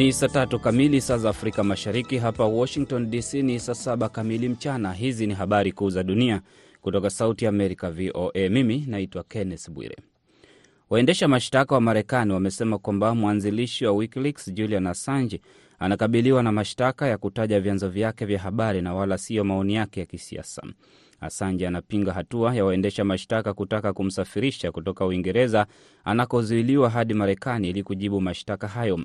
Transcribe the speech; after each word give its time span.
Ni 0.00 0.12
saa 0.12 0.28
tatu 0.28 0.58
kamili 0.60 1.00
saa 1.00 1.16
za 1.18 1.30
Afrika 1.30 1.64
Mashariki. 1.64 2.18
Hapa 2.18 2.44
Washington 2.44 3.10
DC 3.10 3.34
ni 3.34 3.60
saa 3.60 3.74
saba 3.74 4.08
kamili 4.08 4.48
mchana. 4.48 4.92
Hizi 4.92 5.26
ni 5.26 5.34
habari 5.34 5.72
kuu 5.72 5.90
za 5.90 6.02
dunia 6.02 6.40
kutoka 6.80 7.10
Sauti 7.10 7.46
Amerika, 7.46 7.90
VOA. 7.90 8.48
Mimi 8.50 8.84
naitwa 8.88 9.22
Kenneth 9.24 9.70
Bwire. 9.70 9.96
Waendesha 10.90 11.28
mashtaka 11.28 11.74
wa 11.74 11.80
Marekani 11.80 12.32
wamesema 12.32 12.78
kwamba 12.78 13.14
mwanzilishi 13.14 13.86
wa 13.86 13.92
WikiLeaks 13.92 14.52
Julian 14.54 14.86
Assange 14.86 15.40
anakabiliwa 15.78 16.42
na 16.42 16.52
mashtaka 16.52 17.06
ya 17.08 17.18
kutaja 17.18 17.60
vyanzo 17.60 17.88
vyake 17.88 18.24
vya 18.26 18.38
habari 18.38 18.82
na 18.82 18.94
wala 18.94 19.18
siyo 19.18 19.44
maoni 19.44 19.74
yake 19.74 20.00
ya 20.00 20.06
kisiasa. 20.06 20.62
Assange 21.20 21.66
anapinga 21.66 22.12
hatua 22.12 22.54
ya 22.54 22.64
waendesha 22.64 23.04
mashtaka 23.04 23.54
kutaka 23.54 23.92
kumsafirisha 23.92 24.72
kutoka 24.72 25.06
Uingereza 25.06 25.66
anakozuiliwa 26.04 26.90
hadi 26.90 27.14
Marekani 27.14 27.68
ili 27.68 27.82
kujibu 27.82 28.20
mashtaka 28.20 28.68
hayo. 28.68 29.00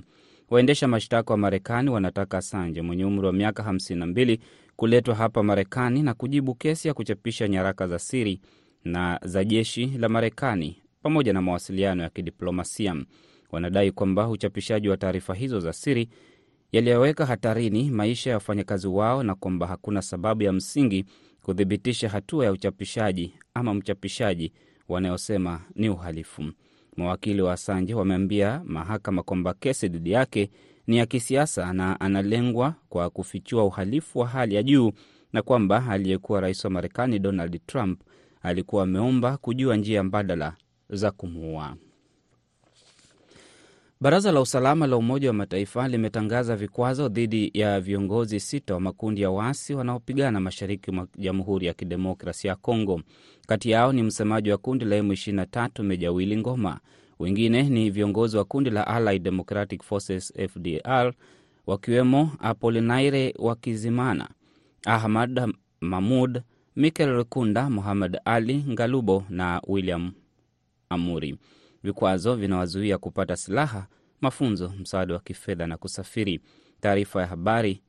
Waendesha 0.49 0.88
mashtaka 0.88 1.34
wa 1.34 1.38
Marekani 1.38 1.90
wanataka 1.90 2.38
Assange 2.38 2.81
mwenye 2.81 3.05
umri 3.05 3.26
wa 3.27 3.34
miaka 3.34 3.63
52 3.63 4.38
kuletwa 4.76 5.16
hapa 5.16 5.44
Marekani 5.44 6.04
na 6.04 6.13
kujibu 6.13 6.55
kesi 6.55 6.88
ya 6.88 6.94
kuchapisha 6.94 7.48
nyaraka 7.48 7.88
za 7.88 7.99
siri 7.99 8.41
na 8.84 9.20
za 9.23 9.44
jeshi 9.44 9.85
la 9.85 10.09
Marekani 10.09 10.81
pamoja 11.02 11.34
na 11.34 11.41
mawasiliano 11.41 12.04
ya 12.04 12.09
kidiplomasia. 12.09 12.95
Wanadai 13.52 13.91
kwamba 13.91 14.30
uchapishaji 14.30 14.90
wa 14.90 14.98
taarifa 14.98 15.34
hizo 15.35 15.59
za 15.59 15.73
siri 15.73 16.09
yaliyoweka 16.71 17.26
hatarini 17.26 17.91
maisha 17.91 18.30
ya 18.30 18.35
wafanyakazi 18.35 18.88
wao 18.88 19.23
na 19.23 19.35
kwamba 19.35 19.68
hakuna 19.68 20.01
sababu 20.01 20.43
ya 20.43 20.54
msingi 20.54 21.05
kuthibitisha 21.41 22.10
hatua 22.10 22.46
ya 22.46 22.51
uchapishaji 22.51 23.34
ama 23.54 23.73
mchapishaji 23.73 24.54
wanayosema 24.88 25.62
ni 25.76 25.90
uhalifu. 25.90 26.43
Mawakili 26.98 27.41
wa 27.41 27.54
Assange 27.54 27.93
wameambia 27.93 28.62
mahakama 28.65 29.24
kwamba 29.24 29.54
kesi 29.54 29.88
dhidi 29.88 30.12
yake 30.12 30.49
ni 30.88 30.98
ya 30.98 31.05
kisiasa 31.05 31.74
na 31.74 31.99
analengwa 31.99 32.76
kwa 32.90 33.10
kufichua 33.10 33.63
uhalifu 33.65 34.20
wa 34.20 34.27
hali 34.27 34.55
ya 34.55 34.63
juu 34.63 34.91
na 35.34 35.41
kwamba 35.41 35.85
aliyekuwa 35.90 36.41
rais 36.41 36.66
wa 36.66 36.71
Marekani 36.71 37.20
Donald 37.20 37.60
Trump 37.66 38.01
alikuwa 38.41 38.84
ameomba 38.84 39.38
kujua 39.38 39.76
njia 39.77 40.04
mbadala 40.04 40.54
za 40.90 41.12
kumuua. 41.12 41.76
Baraza 44.01 44.32
la 44.32 44.41
usalama 44.41 44.88
la 44.88 44.98
Umoja 44.98 45.27
wa 45.27 45.34
Mataifa 45.34 45.88
limetangaza 45.88 46.55
vikwazo 46.55 47.07
dhidi 47.10 47.51
ya 47.54 47.79
viongozi 47.82 48.40
sita 48.40 48.74
wa 48.74 48.79
makundi 48.79 49.21
ya 49.21 49.29
waasi 49.29 49.74
wanaopigana 49.74 50.40
mashariki 50.40 50.91
mwa 50.91 51.07
Jamhuri 51.18 51.65
ya 51.68 51.74
Kidemokrasia 51.74 52.49
ya 52.49 52.55
Kongo. 52.55 53.01
Kati 53.48 53.70
yao 53.70 53.93
ni 53.93 54.04
msemaji 54.04 54.51
wa 54.51 54.57
kundi 54.57 54.85
la 54.85 54.99
M23 54.99 55.84
Meja 55.84 56.12
Willy 56.12 56.38
Ngoma. 56.38 56.79
Wengine 57.20 57.63
ni 57.63 57.90
viongozi 57.90 58.38
wa 58.38 58.46
kundi 58.46 58.70
la 58.70 58.88
Allied 58.88 59.23
Democratic 59.23 59.84
Forces 59.84 60.34
FDR, 60.49 61.13
wakiwemo 61.68 62.32
Apolinaire 62.40 63.34
Wakizimana, 63.40 64.29
Ahmad 64.85 65.53
Mahmud, 65.81 66.41
Mikel 66.75 67.09
Rukunda, 67.13 67.69
Muhammad 67.69 68.19
Ali 68.25 68.63
Ngalubo 68.69 69.23
na 69.29 69.62
William 69.68 70.12
Amuri. 70.90 71.38
Vikwazo 71.86 72.36
vinawazuia 72.36 72.97
kupata 72.97 73.36
silaha, 73.36 73.88
mafunzo, 74.22 74.74
msaada 74.80 75.14
wa 75.14 75.19
kifedha 75.19 75.68
na 75.68 75.78
kusafiri. 75.78 76.40
Taarifa 76.81 77.22
ya 77.22 77.28
habari 77.28 77.81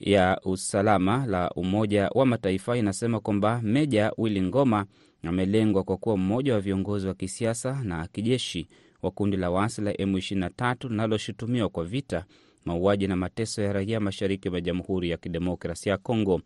ya 0.00 0.40
usalama 0.44 1.26
la 1.26 1.50
Umoja 1.50 2.08
wa 2.14 2.26
Mataifa 2.26 2.76
inasema 2.76 3.20
kwamba 3.20 3.60
Meja 3.62 4.12
Willy 4.18 4.42
Ngoma 4.42 4.86
amelengwa 5.22 5.84
kwa 5.84 5.96
kuwa 5.96 6.16
mmoja 6.16 6.54
wa 6.54 6.60
viongozi 6.60 7.06
wa 7.06 7.14
kisiasa 7.14 7.80
na 7.84 8.06
kijeshi 8.08 8.68
wa 9.02 9.10
kundi 9.10 9.36
la 9.36 9.50
waasi 9.50 9.82
la 9.82 9.92
M23 9.92 10.88
linaloshutumiwa 10.88 11.68
kwa 11.68 11.84
vita, 11.84 12.24
mauaji 12.64 13.06
na 13.06 13.16
mateso 13.16 13.62
ya 13.62 13.72
raia 13.72 14.00
mashariki 14.00 14.50
mwa 14.50 14.60
Jamhuri 14.60 15.10
ya 15.10 15.16
Kidemokrasia 15.16 15.92
ya 15.92 15.98
Kongo. 15.98 16.40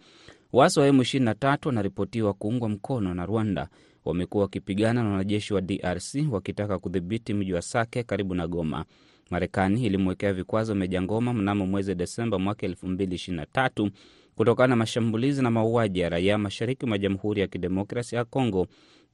Waasi 0.52 0.80
wa 0.80 0.88
M23 0.88 1.58
wanaripotiwa 1.66 2.34
kuungwa 2.34 2.68
mkono 2.68 3.14
na 3.14 3.26
Rwanda 3.26 3.68
wamekuwa 4.04 4.42
wakipigana 4.44 5.02
na 5.02 5.10
wanajeshi 5.10 5.54
wa 5.54 5.60
DRC 5.60 6.14
wakitaka 6.30 6.78
kudhibiti 6.78 7.34
mji 7.34 7.52
wa 7.52 7.62
Sake 7.62 8.02
karibu 8.02 8.34
na 8.34 8.46
Goma. 8.48 8.84
Marekani 9.30 9.86
ilimwekea 9.86 10.32
vikwazo 10.32 10.74
Meja 10.74 11.02
Ngoma 11.02 11.32
mnamo 11.34 11.66
mwezi 11.66 11.94
Desemba 11.94 12.38
mwaka 12.38 12.66
2023 12.66 13.90
kutokana 14.36 14.66
na 14.68 14.76
mashambulizi 14.76 15.42
na 15.42 15.50
mauaji 15.50 16.00
ya 16.00 16.08
raia 16.08 16.38
mashariki 16.38 16.86
mwa 16.86 16.98
Jamhuri 16.98 17.40
ya 17.40 17.46
Kidemokrasia 17.46 18.18
ya 18.18 18.24
Kongo 18.24 18.66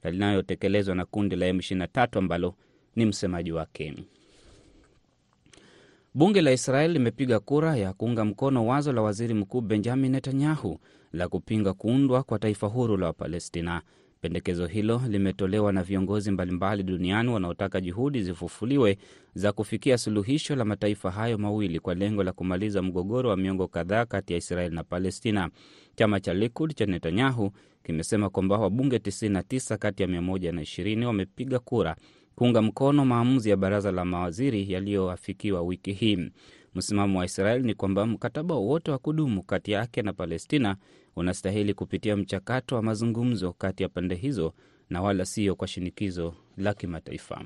linayotekelezwa 0.03 0.95
na 0.95 1.05
kundi 1.05 1.35
la 1.35 1.51
M23 1.51 2.17
ambalo 2.17 2.55
ni 2.95 3.05
msemaji 3.05 3.51
wake. 3.51 3.93
Bunge 6.13 6.41
la 6.41 6.51
Israeli 6.51 6.93
limepiga 6.93 7.39
kura 7.39 7.75
ya 7.75 7.93
kuunga 7.93 8.25
mkono 8.25 8.67
wazo 8.67 8.91
la 8.93 9.01
waziri 9.01 9.33
mkuu 9.33 9.61
Benjamin 9.61 10.11
Netanyahu 10.11 10.79
la 11.13 11.27
kupinga 11.27 11.73
kuundwa 11.73 12.23
kwa 12.23 12.39
taifa 12.39 12.67
huru 12.67 12.97
la 12.97 13.05
Wapalestina. 13.05 13.81
Pendekezo 14.25 14.65
hilo 14.67 15.01
limetolewa 15.09 15.71
na 15.73 15.83
viongozi 15.83 16.31
mbalimbali 16.31 16.83
duniani 16.83 17.29
wanaotaka 17.29 17.81
juhudi 17.81 18.23
zifufuliwe 18.23 18.97
za 19.35 19.51
kufikia 19.51 19.97
suluhisho 19.97 20.55
la 20.55 20.65
mataifa 20.65 21.11
hayo 21.11 21.37
mawili 21.37 21.79
kwa 21.79 21.95
lengo 21.95 22.23
la 22.23 22.31
kumaliza 22.31 22.81
mgogoro 22.81 23.29
wa 23.29 23.37
miongo 23.37 23.67
kadhaa 23.67 24.05
kati 24.05 24.33
ya 24.33 24.37
Israeli 24.39 24.75
na 24.75 24.83
Palestina. 24.83 25.49
Chama 25.95 26.19
cha 26.19 26.33
Likud 26.33 26.73
cha 26.75 26.85
Netanyahu 26.85 27.51
kimesema 27.83 28.29
kwamba 28.29 28.57
wabunge 28.57 28.97
99 28.97 29.77
kati 29.77 30.03
ya 30.03 30.09
120 30.09 31.03
wamepiga 31.05 31.59
kura 31.59 31.95
kuunga 32.35 32.61
mkono 32.61 33.05
maamuzi 33.05 33.49
ya 33.49 33.57
baraza 33.57 33.91
la 33.91 34.05
mawaziri 34.05 34.71
yaliyoafikiwa 34.71 35.61
wiki 35.61 35.93
hii. 35.93 36.31
Msimamo 36.75 37.19
wa 37.19 37.25
Israel 37.25 37.61
ni 37.63 37.73
kwamba 37.73 38.05
mkataba 38.05 38.55
wowote 38.55 38.91
wa 38.91 38.97
kudumu 38.97 39.43
kati 39.43 39.71
yake 39.71 40.01
na 40.01 40.13
Palestina 40.13 40.75
unastahili 41.15 41.73
kupitia 41.73 42.17
mchakato 42.17 42.75
wa 42.75 42.81
mazungumzo 42.81 43.53
kati 43.53 43.83
ya 43.83 43.89
pande 43.89 44.15
hizo 44.15 44.53
na 44.89 45.01
wala 45.01 45.25
sio 45.25 45.55
kwa 45.55 45.67
shinikizo 45.67 46.33
la 46.57 46.73
kimataifa. 46.73 47.41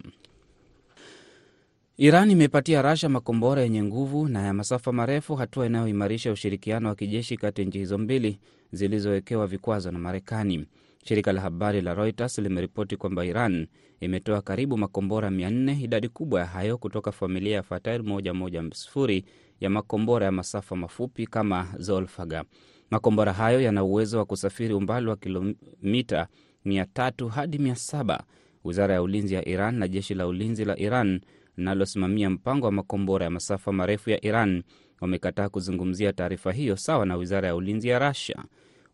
Iran 1.97 2.31
imepatia 2.31 2.81
Rasha 2.81 3.09
makombora 3.09 3.61
yenye 3.61 3.83
nguvu 3.83 4.27
na 4.27 4.41
ya 4.41 4.53
masafa 4.53 4.91
marefu, 4.91 5.35
hatua 5.35 5.65
inayoimarisha 5.65 6.31
ushirikiano 6.31 6.89
wa 6.89 6.95
kijeshi 6.95 7.37
kati 7.37 7.61
ya 7.61 7.67
nchi 7.67 7.77
hizo 7.77 7.97
mbili 7.97 8.39
zilizowekewa 8.71 9.47
vikwazo 9.47 9.91
na 9.91 9.99
Marekani. 9.99 10.65
Shirika 11.07 11.33
la 11.33 11.41
habari 11.41 11.81
la 11.81 11.93
Reuters 11.93 12.38
limeripoti 12.38 12.97
kwamba 12.97 13.25
Iran 13.25 13.67
imetoa 13.99 14.41
karibu 14.41 14.77
makombora 14.77 15.29
400, 15.29 15.83
idadi 15.83 16.09
kubwa 16.09 16.39
ya 16.39 16.45
hayo 16.45 16.77
kutoka 16.77 17.11
familia 17.11 17.55
ya 17.55 17.63
Fatah 17.63 17.97
110 17.97 19.23
ya 19.59 19.69
makombora 19.69 20.25
ya 20.25 20.31
masafa 20.31 20.75
mafupi 20.75 21.27
kama 21.27 21.67
Zolfaga. 21.77 22.43
Makombora 22.91 23.33
hayo 23.33 23.61
yana 23.61 23.83
uwezo 23.83 24.17
wa 24.17 24.25
kusafiri 24.25 24.73
umbali 24.73 25.07
wa 25.07 25.16
kilomita 25.16 26.27
300 26.66 27.29
hadi 27.29 27.57
700. 27.57 28.19
Wizara 28.63 28.93
ya 28.93 29.01
ulinzi 29.01 29.33
ya 29.33 29.47
Iran 29.47 29.75
na 29.75 29.87
jeshi 29.87 30.13
la 30.13 30.27
ulinzi 30.27 30.66
la 30.66 30.79
Iran 30.79 31.22
linalosimamia 31.57 32.29
mpango 32.29 32.66
wa 32.66 32.72
makombora 32.72 33.23
ya 33.25 33.29
masafa 33.31 33.72
marefu 33.72 34.09
ya 34.09 34.25
Iran 34.25 34.63
wamekataa 35.01 35.49
kuzungumzia 35.49 36.13
taarifa 36.13 36.51
hiyo, 36.51 36.77
sawa 36.77 37.05
na 37.05 37.16
wizara 37.16 37.47
ya 37.47 37.55
ulinzi 37.55 37.87
ya 37.87 37.99
Russia. 38.09 38.43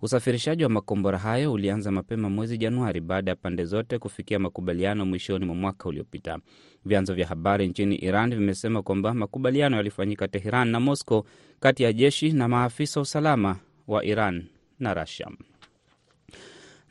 Usafirishaji 0.01 0.63
wa 0.63 0.69
makombora 0.69 1.17
hayo 1.17 1.53
ulianza 1.53 1.91
mapema 1.91 2.29
mwezi 2.29 2.57
Januari 2.57 3.01
baada 3.01 3.31
ya 3.31 3.35
pande 3.35 3.66
zote 3.66 4.00
kufikia 4.00 4.39
makubaliano 4.39 5.06
mwishoni 5.06 5.45
mwa 5.45 5.56
mwaka 5.56 5.89
uliopita. 5.89 6.39
Vyanzo 6.85 7.13
vya 7.13 7.28
habari 7.28 7.67
nchini 7.67 7.95
Iran 7.95 8.29
vimesema 8.35 8.81
kwamba 8.81 9.13
makubaliano 9.13 9.78
yalifanyika 9.78 10.28
Teheran 10.28 10.67
na 10.67 10.79
Moscow 10.79 11.23
kati 11.59 11.84
ya 11.84 11.93
jeshi 11.93 12.31
na 12.31 12.47
maafisa 12.47 13.02
usalama 13.02 13.58
wa 13.87 14.05
Iran 14.05 14.46
na 14.79 14.93
Russia. 14.93 15.28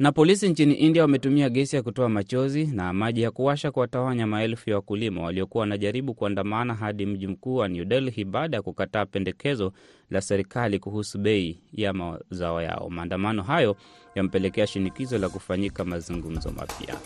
Na 0.00 0.12
polisi 0.12 0.48
nchini 0.48 0.74
India 0.74 1.02
wametumia 1.02 1.50
gesi 1.50 1.76
ya 1.76 1.82
kutoa 1.82 2.08
machozi 2.08 2.64
na 2.66 2.92
maji 2.92 3.22
ya 3.22 3.30
kuwasha 3.30 3.70
kuwatawanya 3.70 4.26
maelfu 4.26 4.70
ya 4.70 4.76
wakulima 4.76 5.22
waliokuwa 5.22 5.60
wanajaribu 5.60 6.14
kuandamana 6.14 6.74
hadi 6.74 7.06
mji 7.06 7.26
mkuu 7.26 7.56
wa 7.56 7.68
New 7.68 7.84
Delhi 7.84 8.24
baada 8.24 8.56
ya 8.56 8.62
kukataa 8.62 9.06
pendekezo 9.06 9.72
la 10.10 10.20
serikali 10.20 10.78
kuhusu 10.78 11.18
bei 11.18 11.58
ya 11.72 11.92
mazao 11.92 12.62
yao. 12.62 12.90
Maandamano 12.90 13.42
hayo 13.42 13.76
yamepelekea 14.14 14.66
shinikizo 14.66 15.18
la 15.18 15.28
kufanyika 15.28 15.84
mazungumzo 15.84 16.50
mapya. 16.50 16.96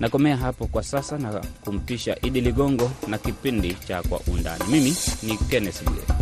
Nakomea 0.00 0.36
hapo 0.36 0.66
kwa 0.66 0.82
sasa 0.82 1.18
na 1.18 1.44
kumpisha 1.64 2.16
Idi 2.22 2.40
Ligongo 2.40 2.90
na 3.08 3.18
kipindi 3.18 3.74
cha 3.74 4.02
Kwa 4.02 4.20
Undani. 4.34 4.64
Mimi 4.70 4.94
ni 5.22 5.36
Kenneth 5.36 5.84
Bwire. 5.84 6.15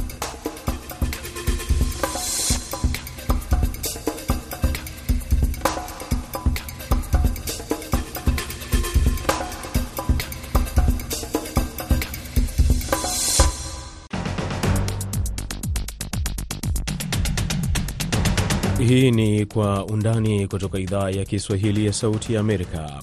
Hii 18.88 19.10
ni 19.10 19.46
Kwa 19.46 19.86
Undani 19.86 20.46
kutoka 20.48 20.78
idhaa 20.78 21.10
ya 21.10 21.24
Kiswahili 21.24 21.86
ya 21.86 21.92
Sauti 21.92 22.34
ya 22.34 22.40
Amerika. 22.40 23.02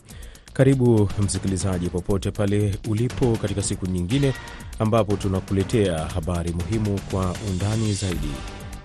Karibu 0.54 1.10
msikilizaji, 1.20 1.90
popote 1.90 2.32
pale 2.32 2.76
ulipo, 2.90 3.38
katika 3.42 3.62
siku 3.62 3.86
nyingine 3.86 4.34
ambapo 4.80 5.16
tunakuletea 5.16 6.00
habari 6.00 6.52
muhimu 6.52 7.00
kwa 7.12 7.36
undani 7.52 7.94
zaidi. 7.94 8.32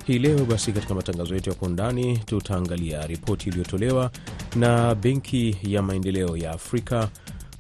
Hii 0.06 0.18
leo 0.18 0.44
basi, 0.44 0.72
katika 0.72 0.94
matangazo 0.94 1.34
yetu 1.34 1.50
ya 1.50 1.56
kwa 1.56 1.68
undani 1.68 2.18
tutaangalia 2.18 3.06
ripoti 3.06 3.48
iliyotolewa 3.48 4.10
na 4.54 4.94
Benki 4.94 5.56
ya 5.62 5.82
Maendeleo 5.82 6.36
ya 6.36 6.50
Afrika 6.50 7.08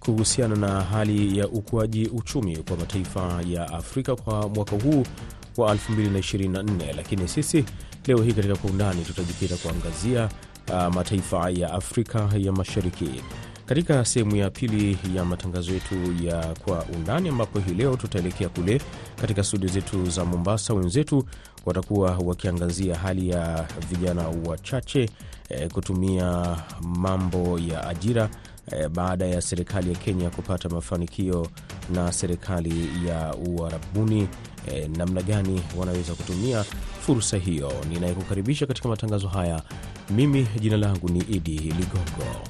kuhusiana 0.00 0.56
na 0.56 0.80
hali 0.82 1.38
ya 1.38 1.48
ukuaji 1.48 2.06
uchumi 2.06 2.56
kwa 2.56 2.76
mataifa 2.76 3.40
ya 3.48 3.68
Afrika 3.72 4.16
kwa 4.16 4.48
mwaka 4.48 4.76
huu 4.76 5.04
wa 5.56 5.74
2024. 5.74 6.96
Lakini 6.96 7.28
sisi 7.28 7.64
leo 8.06 8.22
hii 8.22 8.32
katika 8.32 8.56
kwa 8.56 8.70
undani 8.70 9.04
tutajikita 9.04 9.56
kuangazia 9.56 10.28
uh, 10.72 10.94
mataifa 10.94 11.50
ya 11.50 11.72
Afrika 11.72 12.28
ya 12.38 12.52
Mashariki 12.52 13.22
katika 13.66 14.04
sehemu 14.04 14.36
ya 14.36 14.50
pili 14.50 14.98
ya 15.14 15.24
matangazo 15.24 15.72
yetu 15.72 15.94
ya 16.22 16.54
kwa 16.64 16.84
undani, 16.96 17.28
ambapo 17.28 17.58
hii 17.58 17.74
leo 17.74 17.96
tutaelekea 17.96 18.48
kule 18.48 18.80
katika 19.20 19.44
studio 19.44 19.68
zetu 19.68 20.10
za 20.10 20.24
Mombasa. 20.24 20.74
Wenzetu 20.74 21.24
watakuwa 21.66 22.10
wakiangazia 22.24 22.96
hali 22.98 23.28
ya 23.28 23.66
vijana 23.90 24.28
wachache 24.46 25.10
eh, 25.48 25.70
kutumia 25.70 26.56
mambo 26.82 27.58
ya 27.58 27.88
ajira 27.88 28.28
eh, 28.72 28.88
baada 28.88 29.26
ya 29.26 29.40
serikali 29.42 29.92
ya 29.92 29.98
Kenya 29.98 30.30
kupata 30.30 30.68
mafanikio 30.68 31.46
na 31.94 32.12
serikali 32.12 32.88
ya 33.08 33.34
Uarabuni. 33.34 34.28
Eh, 34.72 34.90
namna 34.96 35.22
gani 35.22 35.62
wanaweza 35.76 36.14
kutumia 36.14 36.64
fursa 37.06 37.36
hiyo. 37.36 37.72
Ninayekukaribisha 37.88 38.66
katika 38.66 38.88
matangazo 38.88 39.28
haya 39.28 39.62
mimi, 40.10 40.46
jina 40.60 40.76
langu 40.76 41.08
ni 41.08 41.18
Idi 41.18 41.58
Ligongo. 41.58 42.40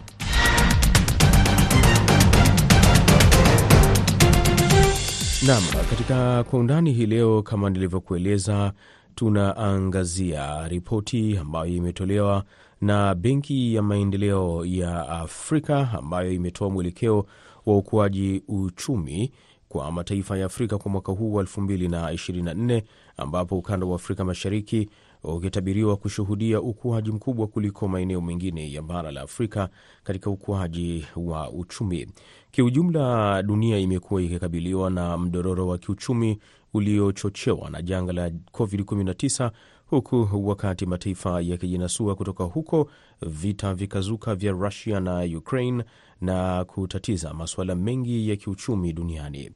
Naam, 5.46 5.62
katika 5.90 6.44
kwa 6.44 6.58
undani 6.58 6.92
hii 6.92 7.06
leo, 7.06 7.42
kama 7.42 7.70
nilivyokueleza, 7.70 8.72
tunaangazia 9.14 10.68
ripoti 10.68 11.36
ambayo 11.38 11.66
imetolewa 11.74 12.44
na 12.80 13.14
Benki 13.14 13.74
ya 13.74 13.82
Maendeleo 13.82 14.64
ya 14.64 15.08
Afrika 15.08 15.88
ambayo 15.98 16.32
imetoa 16.32 16.70
mwelekeo 16.70 17.26
wa 17.66 17.76
ukuaji 17.76 18.42
uchumi 18.48 19.32
kwa 19.68 19.92
mataifa 19.92 20.38
ya 20.38 20.46
Afrika 20.46 20.78
kwa 20.78 20.90
mwaka 20.90 21.12
huu 21.12 21.32
wa 21.34 21.42
2024 21.42 22.82
ambapo 23.16 23.58
ukanda 23.58 23.86
wa 23.86 23.94
Afrika 23.96 24.24
Mashariki 24.24 24.88
ukitabiriwa 25.24 25.96
kushuhudia 25.96 26.60
ukuaji 26.60 27.12
mkubwa 27.12 27.46
kuliko 27.46 27.88
maeneo 27.88 28.20
mengine 28.20 28.72
ya 28.72 28.82
bara 28.82 29.10
la 29.12 29.20
Afrika 29.20 29.68
katika 30.04 30.30
ukuaji 30.30 31.06
wa 31.16 31.50
uchumi. 31.50 32.06
Kiujumla, 32.50 33.42
dunia 33.42 33.78
imekuwa 33.78 34.22
ikikabiliwa 34.22 34.90
na 34.90 35.18
mdororo 35.18 35.66
wa 35.68 35.78
kiuchumi 35.78 36.38
uliochochewa 36.74 37.70
na 37.70 37.82
janga 37.82 38.12
la 38.12 38.28
COVID-19 38.52 39.50
huku 39.86 40.28
wakati 40.48 40.86
mataifa 40.86 41.40
yakijinasua 41.40 42.14
kutoka 42.14 42.44
huko, 42.44 42.90
vita 43.22 43.74
vikazuka 43.74 44.34
vya 44.34 44.52
Rusia 44.52 45.00
na 45.00 45.20
Ukraine 45.36 45.84
na 46.20 46.64
kutatiza 46.64 47.34
masuala 47.34 47.74
mengi 47.74 48.28
ya 48.30 48.36
kiuchumi 48.36 48.92
duniani. 48.92 49.50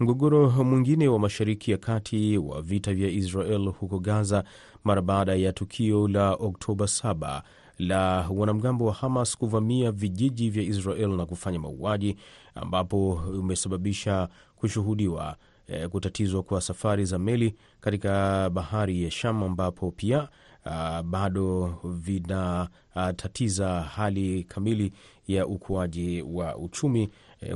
Mgogoro 0.00 0.50
mwingine 0.64 1.08
wa 1.08 1.18
Mashariki 1.18 1.70
ya 1.70 1.76
Kati 1.78 2.38
wa 2.38 2.62
vita 2.62 2.94
vya 2.94 3.08
Israel 3.08 3.68
huko 3.68 3.98
Gaza 3.98 4.44
mara 4.84 5.02
baada 5.02 5.34
ya 5.34 5.52
tukio 5.52 6.08
la 6.08 6.32
Oktoba 6.34 6.84
7 6.84 7.42
la 7.78 8.28
wanamgambo 8.30 8.84
wa 8.86 8.92
Hamas 8.92 9.36
kuvamia 9.36 9.92
vijiji 9.92 10.50
vya 10.50 10.62
Israel 10.62 11.08
na 11.08 11.26
kufanya 11.26 11.58
mauaji, 11.58 12.16
ambapo 12.54 13.10
umesababisha 13.12 14.28
kushuhudiwa 14.56 15.36
e, 15.66 15.88
kutatizwa 15.88 16.42
kwa 16.42 16.60
safari 16.60 17.04
za 17.04 17.18
meli 17.18 17.54
katika 17.80 18.50
bahari 18.50 19.02
ya 19.04 19.10
Sham, 19.10 19.42
ambapo 19.42 19.90
pia 19.90 20.28
a, 20.64 21.02
bado 21.02 21.74
vinatatiza 21.84 23.80
hali 23.82 24.44
kamili 24.44 24.92
ya 25.28 25.46
ukuaji 25.46 26.22
wa 26.22 26.56
uchumi 26.56 27.08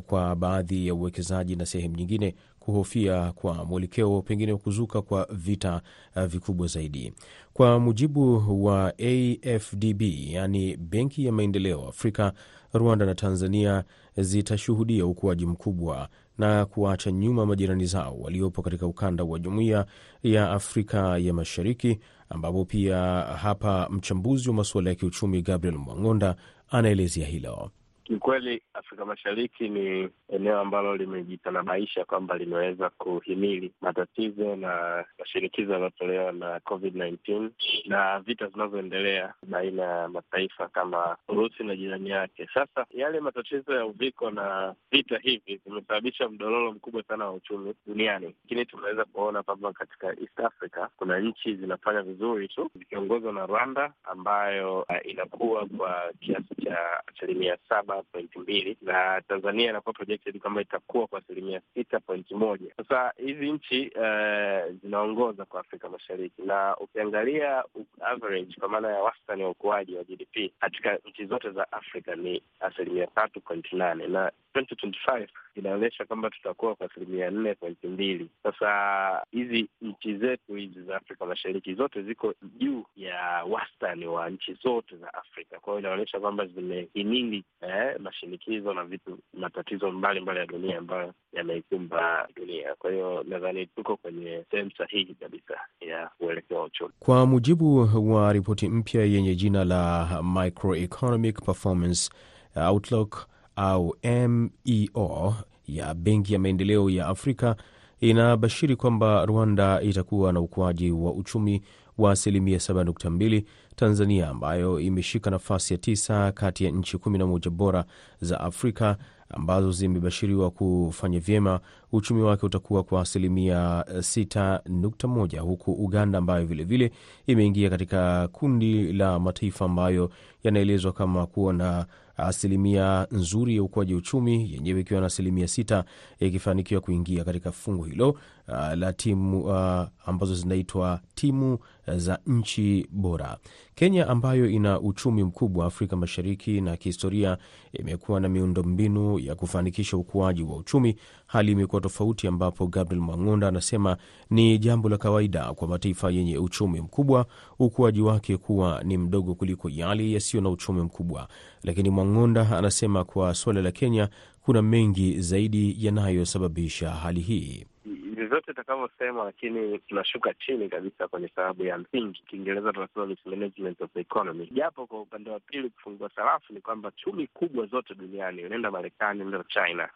kwa 0.07 0.37
baadhi 0.37 0.87
ya 0.87 0.95
uwekezaji 0.95 1.57
na 1.57 1.67
sehemu 1.67 1.97
nyingine 1.97 2.35
kuhofia 2.59 3.33
kwa 3.33 3.65
mwelekeo 3.65 4.23
pengine 4.23 4.53
wa 4.53 4.59
kuzuka 4.59 5.03
kwa 5.03 5.29
vita 5.31 5.83
uh, 6.17 6.25
vikubwa 6.25 6.67
zaidi. 6.67 7.13
Kwa 7.53 7.79
mujibu 7.81 8.45
wa 8.65 8.93
AFDB, 8.99 10.03
yaani 10.03 10.77
Benki 10.77 11.25
ya 11.25 11.33
Maendeleo 11.33 11.89
Afrika, 11.89 12.33
Rwanda 12.73 13.07
na 13.07 13.15
Tanzania 13.15 13.85
zitashuhudia 14.17 15.07
ukuaji 15.07 15.47
mkubwa 15.47 16.09
na 16.39 16.67
kuacha 16.67 17.11
nyuma 17.13 17.47
majirani 17.47 17.87
zao 17.87 18.19
waliopo 18.21 18.63
katika 18.63 18.87
ukanda 18.87 19.25
wa 19.25 19.39
Jumuiya 19.39 19.87
ya 20.23 20.51
Afrika 20.51 21.19
ya 21.19 21.35
Mashariki, 21.35 21.99
ambapo 22.29 22.65
pia 22.65 22.97
hapa 23.43 23.89
mchambuzi 23.91 24.49
wa 24.49 24.55
masuala 24.55 24.91
ya 24.91 24.97
kiuchumi 24.97 25.43
Gabriel 25.43 25.77
Mwang'onda 25.79 26.37
anaelezea 26.71 27.27
hilo. 27.27 27.71
Kiukweli, 28.11 28.63
Afrika 28.75 29.05
Mashariki 29.05 29.69
ni 29.69 30.09
eneo 30.29 30.61
ambalo 30.61 30.97
limejitanabaisha 30.97 32.05
kwamba 32.05 32.39
limeweza 32.39 32.91
kuhimili 32.91 33.73
matatizo 33.81 34.57
na 34.57 35.05
mashinikizo 35.19 35.73
yanayotolewa 35.73 36.33
na 36.33 36.61
Covid 36.61 36.97
19 36.97 37.51
na 37.87 38.21
vita 38.21 38.47
zinazoendelea 38.49 39.35
baina 39.49 39.83
ya 39.83 40.09
mataifa 40.09 40.69
kama 40.69 41.17
Urusi 41.29 41.65
na 41.65 41.77
jirani 41.77 42.11
yake. 42.11 42.49
Sasa 42.55 42.87
yale 42.91 43.21
matatizo 43.21 43.75
ya 43.75 43.87
uviko 43.87 44.31
na 44.31 44.75
vita 44.91 45.19
hivi 45.19 45.61
vimesababisha 45.67 46.29
mdororo 46.29 46.73
mkubwa 46.73 47.03
sana 47.03 47.25
wa 47.25 47.33
uchumi 47.33 47.75
duniani, 47.87 48.35
lakini 48.45 48.67
tunaweza 48.67 49.05
kuona 49.05 49.43
kwamba 49.43 49.73
katika 49.73 50.07
East 50.09 50.41
Africa 50.41 50.87
kuna 50.97 51.19
nchi 51.21 51.55
zinafanya 51.57 52.03
vizuri 52.03 52.49
tu 52.49 52.71
zikiongozwa 52.75 53.33
na 53.33 53.47
Rwanda 53.47 53.93
ambayo 54.05 54.81
uh, 54.81 55.11
inakuwa 55.11 55.67
kwa 55.67 56.13
kiasi 56.21 56.55
cha 56.65 57.03
asilimia 57.07 57.57
saba 57.69 58.00
pointi 58.03 58.39
mbili 58.39 58.77
na 58.83 59.21
Tanzania 59.29 59.71
inakuwa 59.71 59.93
projected 59.93 60.39
kwamba 60.39 60.61
itakuwa 60.63 61.07
kwa 61.07 61.19
asilimia 61.19 61.61
sita 61.75 62.01
pointi 62.01 62.35
moja. 62.35 62.73
Sasa 62.77 63.13
hizi 63.17 63.53
nchi 63.53 63.91
uh, 63.97 64.75
zinaongoza 64.83 65.45
kwa 65.45 65.61
Afrika 65.61 65.89
Mashariki, 65.89 66.43
na 66.43 66.77
ukiangalia 66.77 67.65
average 68.01 68.55
kwa 68.61 68.69
maana 68.69 68.89
ya 68.89 69.03
wastani 69.03 69.43
wa 69.43 69.51
ukuaji 69.51 69.95
wa 69.97 70.05
GDP 70.05 70.53
katika 70.61 70.99
nchi 71.07 71.27
zote 71.27 71.51
za 71.51 71.73
Afrika 71.73 72.17
ni 72.17 72.43
asilimia 72.61 73.07
tatu 73.07 73.41
pointi 73.41 73.77
nane 73.77 74.07
na 74.07 74.33
2025 74.55 75.27
inaonyesha 75.55 76.05
kwamba 76.05 76.31
tutakuwa 76.31 76.75
kwa 76.75 76.87
asilimia 76.91 77.31
nne 77.31 77.55
pointi 77.55 77.87
mbili. 77.87 78.31
Sasa 78.43 79.27
hizi 79.31 79.69
nchi 79.83 80.17
zetu 80.19 80.55
hizi 80.55 80.83
za 80.83 80.97
Afrika 80.97 81.27
Mashariki 81.27 81.75
zote 81.75 82.03
ziko 82.03 82.35
juu 82.59 82.85
ya 82.97 83.45
wastani 83.49 84.07
wa 84.07 84.31
nchi 84.31 84.55
zote 84.63 84.97
za 84.97 85.15
Afrika. 85.15 85.59
Kwa 85.61 85.73
hiyo 85.73 85.81
inaonyesha 85.81 86.21
kwamba 86.21 86.47
zimehimili 86.47 87.45
eh, 87.61 87.90
mashinikizo 87.99 88.75
na 88.75 88.85
vitu 88.85 89.19
matatizo 89.35 89.91
mbalimbali 89.91 90.39
ya 90.39 90.47
dunia 90.47 90.79
ambayo 90.79 91.13
yameikumba 91.33 92.29
dunia. 92.37 92.75
Kwa 92.79 92.91
hiyo 92.91 93.25
nadhani 93.29 93.67
tuko 93.67 93.97
kwenye 93.97 94.45
sehemu 94.51 94.71
sahihi 94.79 95.15
kabisa 95.15 95.55
ya 95.81 96.11
uelekeo 96.21 96.59
wa 96.59 96.65
uchumi. 96.65 96.93
Kwa 96.99 97.27
mujibu 97.27 97.89
wa 98.15 98.33
ripoti 98.33 98.69
mpya 98.69 99.05
yenye 99.05 99.35
jina 99.35 99.65
la 99.65 100.09
Microeconomic 100.23 101.43
Performance 101.45 102.11
Outlook 102.57 103.27
au 103.57 103.97
MEO 104.03 105.35
ya 105.69 105.95
Benki 105.95 106.33
ya 106.33 106.39
Maendeleo 106.39 106.91
ya 106.91 107.07
Afrika 107.07 107.57
inabashiri 108.01 108.77
kwamba 108.77 109.27
Rwanda 109.27 109.83
itakuwa 109.83 110.33
na 110.33 110.41
ukuaji 110.41 110.91
wa 110.91 111.13
uchumi 111.13 111.63
wa 111.99 112.13
asilimia 112.13 112.59
7.2. 112.59 113.43
Tanzania 113.85 114.29
ambayo 114.29 114.81
imeshika 114.81 115.31
nafasi 115.31 115.75
ya 115.75 115.79
tisa 115.79 116.33
kati 116.33 116.65
ya 116.65 116.71
nchi 116.71 116.97
11 116.97 117.51
bora 117.51 117.85
za 118.21 118.41
Afrika 118.41 118.97
ambazo 119.31 119.73
zimebashiriwa 119.73 120.51
kufanya 120.51 121.21
vyema, 121.21 121.61
uchumi 121.93 122.23
wake 122.23 122.47
utakuwa 122.47 122.83
kwa 122.83 123.01
asilimia 123.01 123.85
6.1, 123.89 125.39
huku 125.41 125.73
Uganda 125.73 126.19
ambayo 126.19 126.47
vilevile 126.47 126.93
imeingia 127.27 127.71
katika 127.71 128.29
kundi 128.29 128.93
la 128.93 129.19
mataifa 129.19 129.65
ambayo 129.65 130.11
yanaelezwa 130.45 130.93
kama 130.93 131.27
kuwa 131.27 131.53
na 131.53 131.87
asilimia 132.17 133.07
nzuri 133.11 133.57
ya 133.57 133.63
ukuaji 133.63 133.95
uchumi, 133.95 134.53
yenyewe 134.53 134.81
ikiwa 134.81 135.01
na 135.01 135.07
asilimia 135.07 135.49
sita, 135.49 135.85
ikifanikiwa 136.21 136.81
kuingia 136.81 137.25
katika 137.25 137.53
fungu 137.53 137.85
hilo 137.85 138.19
uh, 138.51 138.75
la 138.79 138.93
timu 138.93 139.41
uh, 139.45 139.87
ambazo 140.07 140.35
zinaitwa 140.35 141.01
timu 141.15 141.59
za 141.97 142.19
nchi 142.27 142.87
bora. 142.91 143.37
Kenya 143.75 144.09
ambayo 144.09 144.51
ina 144.51 144.81
uchumi 144.81 145.25
mkubwa 145.25 145.67
Afrika 145.67 145.97
Mashariki 145.97 146.61
na 146.61 146.77
kihistoria 146.77 147.39
imekuwa 147.73 148.21
na 148.21 148.29
miundombinu 148.29 149.19
ya 149.19 149.35
kufanikisha 149.35 149.97
ukuaji 149.97 150.43
wa 150.43 150.57
uchumi, 150.57 150.97
hali 151.27 151.53
imekuwa 151.53 151.81
tofauti, 151.81 152.27
ambapo 152.27 152.67
Gabriel 152.67 153.03
Mwang'onda 153.03 153.49
anasema 153.49 153.97
ni 154.31 154.59
jambo 154.59 154.89
la 154.89 154.99
kawaida 154.99 155.53
kwa 155.55 155.69
mataifa 155.69 156.11
yenye 156.11 156.39
uchumi 156.39 156.81
mkubwa 156.81 157.27
ukuaji 157.59 158.01
wake 158.01 158.37
kuwa 158.37 158.83
ni 158.85 158.99
mdogo 158.99 159.35
kuliko 159.35 159.69
yale 159.71 160.11
yasiyo 160.11 160.43
na 160.43 160.51
uchumi 160.51 160.81
mkubwa. 160.83 161.29
Lakini 161.63 161.91
Mwang'onda 161.91 162.59
anasema 162.59 163.05
kwa 163.05 163.35
suala 163.35 163.63
la 163.63 163.73
Kenya 163.73 164.09
kuna 164.43 164.63
mengi 164.63 165.21
zaidi 165.21 165.77
yanayosababisha 165.87 166.91
hali 166.91 167.21
hii. 167.21 167.67
Vyovyote 167.85 168.51
itakavyosema, 168.51 169.25
lakini 169.25 169.79
tunashuka 169.79 170.35
chini 170.35 170.69
kabisa 170.69 171.09
kwenye 171.09 171.29
sababu 171.29 171.65
ya 171.65 171.79
msingi. 171.79 172.23
Kiingereza 172.29 172.73
tunasema 172.73 173.07
mismanagement 173.07 173.81
of 173.81 173.91
the 173.93 174.01
economy. 174.01 174.47
Japo 174.53 174.87
kwa 174.87 175.01
upande 175.01 175.31
wa 175.31 175.41
pili, 175.41 175.71
kufungua 175.71 176.11
sarafu 176.17 176.53
ni 176.53 176.61
kwamba 176.61 176.91
chumi 176.91 177.27
kubwa 177.27 177.67
zote 177.67 177.95
duniani, 177.95 178.45
unaenda 178.45 178.71
Marekani, 178.71 179.23
unaenda 179.23 179.45
China, 179.49 179.89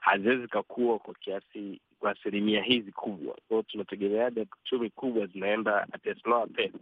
haziwezi 0.00 0.48
kakua 0.48 0.98
kwa 0.98 1.14
kiasi 1.14 1.80
kwa 1.98 2.10
asilimia 2.10 2.62
hizi 2.62 2.92
kubwa. 2.92 3.36
Kwa 3.48 3.62
tunategemeaje 3.62 4.46
chumi 4.64 4.90
kubwa 4.90 5.26
zinaenda 5.26 5.82
at 5.92 6.06
a 6.06 6.14
slower 6.14 6.48
pace 6.48 6.72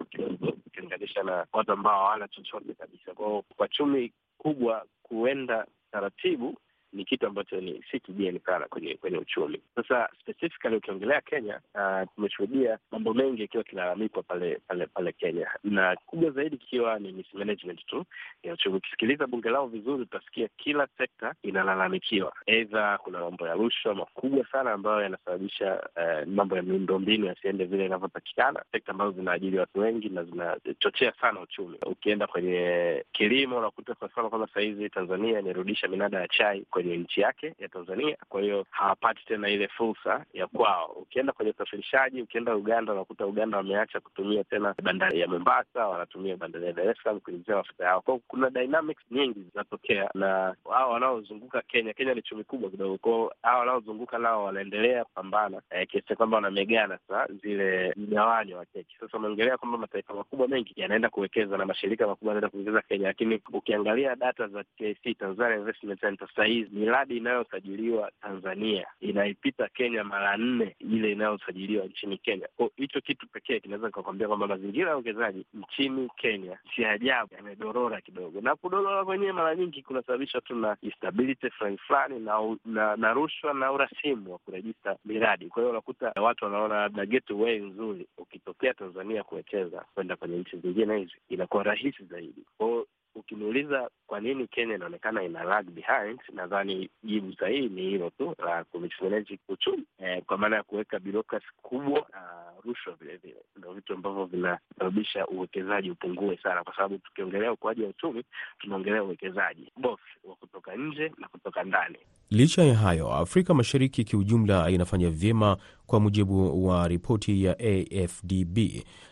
ukilinganisha 0.67 1.23
na 1.23 1.47
watu 1.53 1.73
ambao 1.73 2.05
hawana 2.05 2.29
chochote 2.29 2.75
kabisa. 2.75 3.15
kwao, 3.15 3.45
kwa 3.57 3.69
chumi 3.69 4.13
kubwa 4.39 4.87
kuenda 5.03 5.67
taratibu 5.93 6.59
ni 6.93 7.05
kitu 7.05 7.27
ambacho 7.27 7.61
ni 7.61 7.85
si 7.91 8.01
kigeni 8.01 8.39
sana 8.47 8.67
kwenye 8.69 8.95
kwenye 8.95 9.19
uchumi. 9.19 9.61
Sasa 9.75 10.09
specifically 10.21 10.77
ukiongelea 10.77 11.21
Kenya, 11.21 11.61
uh, 11.75 12.15
tumeshuhudia 12.15 12.79
mambo 12.91 13.15
mengi 13.15 13.43
yakiwa 13.43 13.65
kilalamikwa 13.65 14.23
pale 14.23 14.59
pale 14.69 14.87
pale 14.87 15.13
Kenya, 15.13 15.49
na 15.65 15.97
kubwa 16.07 16.31
zaidi 16.31 16.57
ikiwa 16.57 16.99
ni 16.99 17.13
mismanagement 17.13 17.87
tu 17.87 18.05
ya 18.43 18.53
uchumi. 18.55 18.77
Ukisikiliza 18.77 19.27
bunge 19.27 19.51
lao 19.51 19.67
vizuri, 19.67 20.03
utasikia 20.03 20.49
kila 20.57 20.89
sekta 20.99 21.35
inalalamikiwa, 21.43 22.33
aidha 22.47 22.99
kuna 22.99 23.21
mambo 23.21 23.47
ya 23.47 23.55
rushwa 23.55 23.95
makubwa 23.95 24.47
sana 24.53 24.73
ambayo 24.73 25.03
yanasababisha 25.03 25.83
uh, 25.97 26.29
mambo 26.29 26.57
ya 26.57 26.63
miundombinu 26.63 27.27
yasiende 27.27 27.65
vile 27.65 27.87
inavyotakikana, 27.87 28.63
sekta 28.73 28.93
ambazo 28.93 29.11
zinaajiri 29.13 29.59
watu 29.59 29.81
wengi 29.81 30.09
na 30.09 30.25
zinachochea 30.25 31.13
sana 31.21 31.41
uchumi. 31.41 31.79
Ukienda 31.87 32.27
kwenye 32.27 33.05
kilimo, 33.13 33.59
unakuta 33.59 33.95
kwa 33.95 34.09
mfano 34.09 34.31
kama 34.31 34.49
sahizi 34.55 34.91
Tanzania 34.91 35.39
imerudisha 35.41 35.89
minada 35.89 36.21
ya 36.21 36.29
chai 36.29 36.67
kwenye 36.83 36.97
nchi 36.97 37.21
yake 37.21 37.55
ya 37.59 37.69
Tanzania, 37.69 38.17
kwa 38.29 38.41
hiyo 38.41 38.67
hawapati 38.71 39.25
tena 39.27 39.49
ile 39.49 39.69
fursa 39.69 40.25
ya 40.33 40.47
kwao. 40.47 40.87
Ukienda 40.87 41.33
kwenye 41.33 41.51
usafirishaji, 41.51 42.23
ukienda 42.23 42.57
Uganda, 42.57 42.93
unakuta 42.93 43.27
Uganda 43.27 43.57
wameacha 43.57 44.01
kutumia 44.01 44.45
tena 44.45 44.75
bandari 44.83 45.21
ya 45.21 45.29
Mombasa, 45.29 45.87
wanatumia 45.89 46.37
bandari 46.37 46.67
ya 46.67 46.73
Dar 46.73 46.89
es 46.91 46.97
Salaam 47.03 47.21
kuingizia 47.21 47.57
mafuta 47.57 47.85
yao. 47.85 48.01
Kwao 48.01 48.21
kuna 48.29 48.51
dynamics 48.51 49.03
nyingi 49.11 49.41
zinatokea, 49.53 50.11
na 50.15 50.55
hao 50.71 50.91
wanaozunguka 50.91 51.63
Kenya, 51.63 51.93
Kenya 51.93 52.15
ni 52.15 52.23
chumi 52.23 52.45
kubwa 52.45 52.71
kidogo, 52.71 52.99
kwao 52.99 53.33
hao 53.43 53.59
wanaozunguka 53.61 54.19
nao 54.19 54.45
wanaendelea 54.45 55.05
kupambana 55.05 55.61
eh, 55.71 55.89
kiasi 55.89 56.17
kwamba 56.17 56.37
wanamegana 56.37 56.99
sasa 57.09 57.33
zile 57.43 57.93
mgawanyo 57.97 58.57
wa 58.59 58.65
keki. 58.65 58.97
Sasa 59.01 59.19
umeongelea 59.19 59.57
kwamba 59.57 59.79
mataifa 59.79 60.15
makubwa 60.15 60.49
mengi 60.49 60.73
yanaenda 60.77 61.09
kuwekeza 61.11 61.57
na 61.57 61.67
mashirika 61.67 62.07
makubwa 62.07 62.31
yanaenda 62.35 62.49
kuwekeza 62.49 62.83
Kenya, 62.83 63.07
lakini 63.09 63.41
ukiangalia 63.53 64.17
data 64.17 64.49
za 64.49 64.65
TIC, 64.79 65.19
Tanzania 65.19 65.57
Investment 65.57 66.01
Center, 66.01 66.29
sahizi 66.37 66.70
miradi 66.73 67.17
inayosajiliwa 67.17 68.11
Tanzania 68.23 68.87
inaipita 69.01 69.69
Kenya 69.69 70.05
mara 70.05 70.37
nne 70.37 70.77
ile 70.79 71.13
inayosajiliwa 71.13 71.85
nchini 71.87 72.19
Kenya. 72.19 72.49
Hicho 72.77 73.01
kitu 73.01 73.29
pekee 73.29 73.61
kinaweza 73.61 73.87
nikakwambia 73.87 74.29
kwamba 74.29 74.47
mazingira 74.47 74.91
ya 74.91 74.97
uwekezaji 74.97 75.47
nchini 75.55 76.09
Kenya 76.17 76.59
si 76.77 76.85
ajabu 76.85 77.35
yamedorora 77.35 78.01
kidogo, 78.01 78.41
na 78.41 78.57
kudorora 78.57 79.05
kwenyewe 79.05 79.33
mara 79.33 79.55
nyingi 79.57 79.83
kunasababishwa 79.83 80.41
tu 80.41 80.55
na 80.55 80.77
instability 80.83 81.51
fulani 81.51 81.79
fulani 81.79 82.19
na, 82.19 82.57
na, 82.65 82.97
na 82.97 83.13
rushwa 83.13 83.55
na 83.55 83.73
urasimu 83.73 84.33
wa 84.33 84.39
kurejista 84.39 84.97
miradi. 85.05 85.49
Kwa 85.49 85.63
hiyo 85.63 85.71
unakuta 85.71 86.13
watu 86.23 86.45
wanaona 86.45 86.75
labda 86.75 87.07
gateway 87.07 87.59
nzuri 87.59 88.07
ukitokea 88.19 88.75
Tanzania 88.75 89.23
kuwekeza 89.25 89.85
kwenda 89.95 90.17
kwenye 90.17 90.37
nchi 90.39 90.57
zingine 90.57 90.99
hizi 90.99 91.13
inakuwa 91.29 91.63
rahisi 91.63 92.05
zaidi. 92.05 92.45
Kwa 92.59 92.67
hiyo 92.67 92.87
ukiniuliza 93.15 93.91
kwa 94.07 94.21
nini 94.21 94.47
Kenya 94.47 94.75
inaonekana 94.75 95.23
ina 95.23 95.45
lag 95.45 95.67
behind, 95.71 96.21
nadhani 96.33 96.91
jibu 97.03 97.33
sahihi 97.33 97.69
ni 97.69 97.83
hilo 97.83 98.11
tu 98.11 98.35
la 98.45 98.65
kumismanage 98.65 99.39
uchumi 99.49 99.85
eh, 99.99 100.23
kwa 100.27 100.39
maana 100.39 100.57
ya 100.57 100.63
kuweka 100.63 100.99
birokrasi 100.99 101.47
kubwa 101.63 102.07
na 102.13 102.21
uh, 102.59 102.65
rushwa 102.65 102.95
vilevile, 103.01 103.37
ndo 103.57 103.73
vitu 103.73 103.93
ambavyo 103.95 104.25
vinasababisha 104.25 105.27
uwekezaji 105.27 105.91
upungue 105.91 106.37
sana, 106.43 106.65
kwa 106.65 106.77
sababu 106.77 106.99
tukiongelea 106.99 107.53
ukuaji 107.53 107.83
wa 107.83 107.89
uchumi 107.89 108.25
tunaongelea 108.59 109.03
uwekezaji 109.03 109.73
both 109.77 110.01
wa 110.25 110.35
kutoka 110.37 110.77
nje 110.77 111.13
na 111.19 111.29
kutoka 111.29 111.65
ndani. 111.65 111.99
Licha 112.31 112.63
ya 112.65 112.75
hayo, 112.75 113.13
Afrika 113.13 113.55
Mashariki 113.55 114.05
kiujumla 114.05 114.71
inafanya 114.71 115.11
vyema 115.11 115.57
kwa 115.91 116.01
mujibu 116.01 116.67
wa 116.67 116.89
ripoti 116.89 117.45
ya 117.45 117.57
AFDB. 117.59 118.59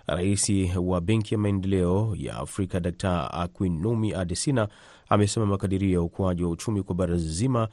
Rais 0.06 0.52
wa 0.76 1.00
Benki 1.00 1.34
ya 1.34 1.38
Maendeleo 1.38 2.14
ya 2.18 2.36
Afrika 2.36 2.80
Dkt 2.80 3.04
Akinwumi 3.04 4.14
Adesina 4.14 4.68
amesema 5.08 5.46
makadirio 5.46 5.90
ya 5.92 6.02
ukuaji 6.02 6.44
wa 6.44 6.50
uchumi 6.50 6.82
kwa 6.82 6.94
bara 6.94 7.16
zima 7.16 7.68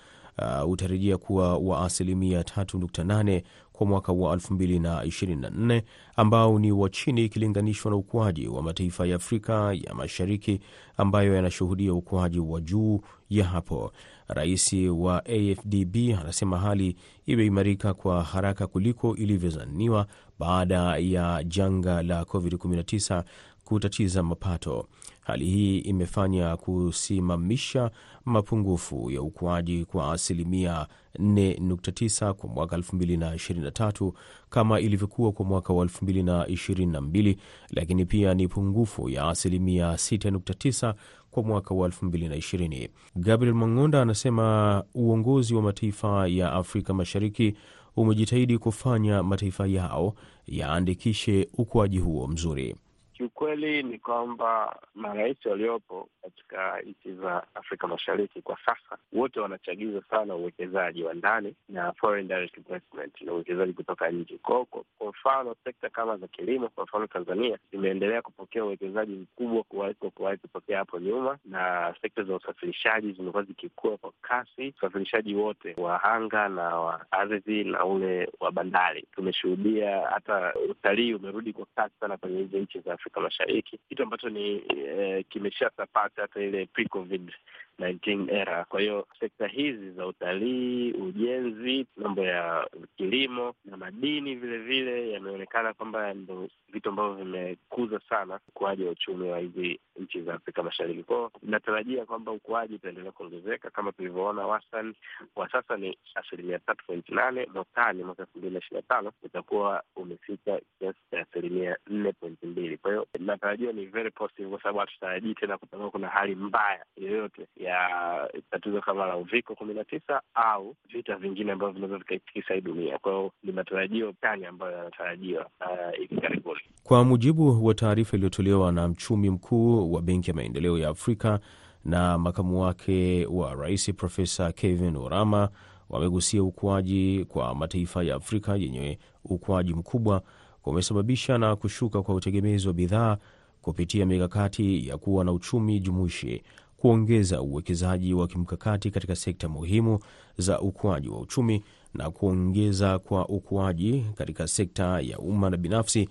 uh, 0.64 0.70
utarejea 0.72 1.18
kuwa 1.18 1.58
wa 1.58 1.86
asilimia 1.86 2.42
3.8 2.42 3.42
kwa 3.74 3.88
mwaka 3.88 4.12
wa 4.14 4.36
2024 4.36 5.82
ambao 6.16 6.60
ni 6.60 6.72
wa 6.72 6.90
chini 6.90 7.26
ikilinganishwa 7.26 7.92
na 7.92 7.98
ukuaji 7.98 8.48
wa 8.48 8.62
mataifa 8.62 9.06
ya 9.08 9.16
Afrika 9.16 9.74
ya 9.74 9.94
Mashariki 9.94 10.60
ambayo 10.98 11.36
yanashuhudia 11.36 11.94
ukuaji 11.94 12.40
wa 12.40 12.62
juu 12.62 13.02
ya 13.30 13.46
hapo. 13.46 13.92
Rais 14.27 14.74
wa 14.89 15.25
AFDB 15.25 15.96
anasema 16.20 16.58
hali 16.58 16.96
imeimarika 17.25 17.94
kwa 17.94 18.24
haraka 18.24 18.67
kuliko 18.67 19.15
ilivyozaniwa 19.15 20.08
baada 20.39 20.98
ya 20.98 21.44
janga 21.44 22.03
la 22.03 22.22
COVID-19 22.22 23.24
kutatiza 23.63 24.24
mapato. 24.24 24.88
Hali 25.25 25.46
hii 25.46 25.77
imefanya 25.77 26.58
kusimamisha 26.58 27.91
mapungufu 28.25 29.12
ya 29.12 29.22
ukuaji 29.22 29.86
kwa 29.86 30.12
asilimia 30.13 30.88
4.9 31.20 32.34
kwa 32.34 32.50
mwaka 32.50 32.77
2023 32.77 34.12
kama 34.50 34.79
ilivyokuwa 34.79 35.32
kwa 35.32 35.46
mwaka 35.46 35.74
wa 35.74 35.86
2022, 35.86 37.36
lakini 37.70 38.05
pia 38.05 38.34
ni 38.34 38.48
pungufu 38.48 39.10
ya 39.10 39.27
asilimia 39.27 39.94
6.9 39.94 40.94
kwa 41.32 41.44
mwaka 41.44 41.74
wa 41.75 41.88
2020. 41.89 42.89
Gabriel 43.15 43.55
Mang'onda 43.55 44.01
anasema 44.01 44.84
uongozi 44.94 45.55
wa 45.55 45.62
mataifa 45.62 46.27
ya 46.27 46.53
Afrika 46.53 46.94
Mashariki 46.94 47.55
umejitahidi 47.96 48.58
kufanya 48.58 49.24
mataifa 49.24 49.67
yao 49.67 50.13
yaandikishe 50.48 51.48
ukuaji 51.58 52.00
huo 52.00 52.27
mzuri. 52.27 52.75
Kiukweli 53.17 53.84
ni 53.84 54.00
kwamba 54.00 54.79
marais 54.95 55.45
waliopo 55.45 56.10
katika 56.22 56.81
nchi 56.81 57.13
za 57.13 57.43
Afrika 57.55 57.88
Mashariki 57.88 58.41
kwa 58.41 58.57
sasa 58.65 58.98
wote 59.13 59.39
wanachagiza 59.39 60.01
sana 60.10 60.36
uwekezaji 60.36 61.03
wa 61.03 61.13
ndani 61.13 61.55
na 61.69 61.93
foreign 61.93 62.27
direct 62.27 62.57
investment 62.57 63.22
na 63.22 63.34
uwekezaji 63.34 63.74
kutoka 63.74 64.10
nje. 64.12 64.38
Kwa 64.43 64.65
mfano 65.10 65.55
sekta 65.63 65.89
kama 65.89 66.17
za 66.17 66.27
kilimo, 66.27 66.69
kwa 66.69 66.84
mfano 66.84 67.07
Tanzania 67.07 67.57
zimeendelea 67.72 68.22
kupokea 68.22 68.65
uwekezaji 68.65 69.13
mkubwa 69.15 69.63
kuwaliko 69.63 70.10
kuwahi 70.10 70.38
kutokea 70.38 70.77
hapo 70.77 71.00
nyuma, 71.00 71.38
na 71.45 71.95
sekta 72.01 72.24
za 72.24 72.36
usafirishaji 72.36 73.12
zimekuwa 73.12 73.43
zikikua 73.43 73.98
kwa 73.98 74.12
kasi, 74.22 74.74
usafirishaji 74.77 75.36
wote 75.36 75.75
wa 75.77 76.03
anga 76.03 76.50
na 76.50 76.63
wa 76.79 77.05
ardhi 77.12 77.63
na 77.63 77.86
ule 77.86 78.29
wa 78.39 78.51
bandari. 78.51 79.05
Tumeshuhudia 79.15 80.01
hata 80.10 80.53
utalii 80.69 81.13
umerudi 81.13 81.53
kwa 81.53 81.65
kasi 81.75 81.93
sana 82.00 82.17
kwenye 82.17 82.38
hizi 82.38 82.57
nchi 82.57 82.79
za 82.79 82.98
Afrika 83.06 83.22
Mashariki, 83.22 83.80
kitu 83.90 84.04
ambacho 84.04 84.30
ni 84.30 84.64
eh, 84.78 85.26
kimeshasapata 85.30 86.22
hata 86.22 86.42
ile 86.42 86.66
pre-COVID 86.66 87.32
19 87.79 88.29
era. 88.32 88.65
Kwa 88.65 88.79
hiyo 88.82 89.08
sekta 89.20 89.48
hizi 89.48 89.91
za 89.91 90.05
utalii, 90.08 90.91
ujenzi, 90.91 91.86
mambo 91.98 92.22
ya 92.24 92.70
kilimo 92.98 93.53
na 93.65 93.77
madini 93.77 94.36
vile 94.36 94.58
vile 94.58 95.12
yameonekana 95.12 95.74
kwamba 95.74 96.13
ndo 96.13 96.48
vitu 96.74 96.89
ambavyo 96.89 97.13
vimekuza 97.13 98.00
sana 98.10 98.39
ukuaji 98.48 98.84
wa 98.84 98.91
uchumi 98.91 99.29
wa 99.29 99.39
hizi 99.39 99.79
nchi 100.00 100.22
za 100.22 100.34
Afrika 100.34 100.63
Mashariki. 100.63 101.03
Kwao 101.03 101.32
inatarajia 101.44 102.05
kwamba 102.05 102.32
ukuaji 102.32 102.75
utaendelea 102.75 103.12
kuongezeka 103.12 103.70
kama 103.70 103.91
tulivyoona, 103.91 104.48
wastani 104.48 104.94
wa 105.36 105.50
sasa 105.51 105.77
ni 105.77 105.98
asilimia 106.15 106.60
tatu 106.60 106.86
point 106.86 107.10
nane. 107.10 107.48
Mwakani, 107.53 108.03
mwaka 108.03 108.24
elfu 108.24 108.38
mbili 108.38 108.53
na 108.53 108.60
ishirini 108.60 108.84
na 108.89 108.96
tano 108.96 109.12
utakuwa 109.24 109.84
umefika 109.96 110.60
kiasi 110.79 111.00
cha 111.12 111.20
asilimia 111.22 111.77
nne 111.88 112.12
point 112.13 112.44
mbili. 112.44 112.77
Kwa 112.77 112.91
hiyo 112.91 113.08
inatarajia 113.20 113.72
ni 113.72 113.86
very 113.86 114.12
positive, 114.12 114.50
kwa 114.50 114.60
sababu 114.62 114.79
hatutarajii 114.79 115.34
tena 115.34 115.58
kutakuwa 115.58 115.91
kuna 115.91 116.08
hali 116.08 116.36
mbaya 116.36 116.86
yoyote 116.98 117.48
ya 117.65 118.29
tatizo 118.51 118.81
kama 118.81 119.05
la 119.05 119.17
uviko 119.17 119.55
kumi 119.55 119.74
na 119.74 119.84
tisa 119.84 120.22
au 120.34 120.75
vita 120.93 121.15
vingine 121.15 121.51
ambavyo 121.51 121.74
vinaweza 121.74 121.98
vikaitikisa 121.98 122.53
hii 122.53 122.62
dunia. 122.62 122.98
Kwa 123.00 123.12
hiyo 123.12 123.31
ni 123.43 123.51
matarajio 123.51 124.13
chanya 124.22 124.50
ambayo 124.50 124.77
yanatarajiwa 124.77 125.50
hivi 125.98 126.15
uh, 126.15 126.22
karibuni. 126.22 126.60
Kwa 126.84 127.03
mujibu 127.03 127.65
wa 127.65 127.74
taarifa 127.74 128.17
iliyotolewa 128.17 128.72
na 128.72 128.88
mchumi 128.88 129.29
mkuu 129.29 129.93
wa 129.93 130.01
Benki 130.01 130.29
ya 130.29 130.36
Maendeleo 130.36 130.77
ya 130.77 130.89
Afrika 130.89 131.39
na 131.86 132.17
makamu 132.17 132.62
wake 132.62 133.25
wa 133.25 133.53
rais 133.55 133.93
Profesa 133.93 134.51
Kevin 134.51 134.95
Orama 134.95 135.50
wamegusia 135.89 136.43
ukuaji 136.43 137.25
kwa 137.29 137.55
mataifa 137.55 138.03
ya 138.03 138.15
Afrika 138.15 138.55
yenye 138.55 139.00
ukuaji 139.25 139.74
mkubwa 139.74 140.22
kumesababisha 140.62 141.38
na 141.38 141.55
kushuka 141.55 142.01
kwa 142.01 142.15
utegemezi 142.15 142.67
wa 142.67 142.74
bidhaa 142.74 143.17
kupitia 143.62 144.05
mikakati 144.05 144.88
ya 144.88 144.98
kuwa 144.98 145.25
na 145.25 145.31
uchumi 145.31 145.79
jumuishi 145.79 146.43
kuongeza 146.86 147.42
uwekezaji 147.42 148.13
wa 148.13 148.27
kimkakati 148.27 148.92
katika 148.92 149.15
sekta 149.15 149.50
muhimu 149.50 150.00
za 150.38 150.60
ukuaji 150.60 151.10
wa 151.10 151.20
uchumi 151.20 151.63
na 151.94 152.12
kuongeza 152.12 153.00
kwa 153.00 153.30
ukuaji 153.30 154.06
katika 154.18 154.48
sekta 154.48 155.00
ya 155.01 155.20
umma 155.20 155.50
na 155.50 155.58
binafsi, 155.58 156.10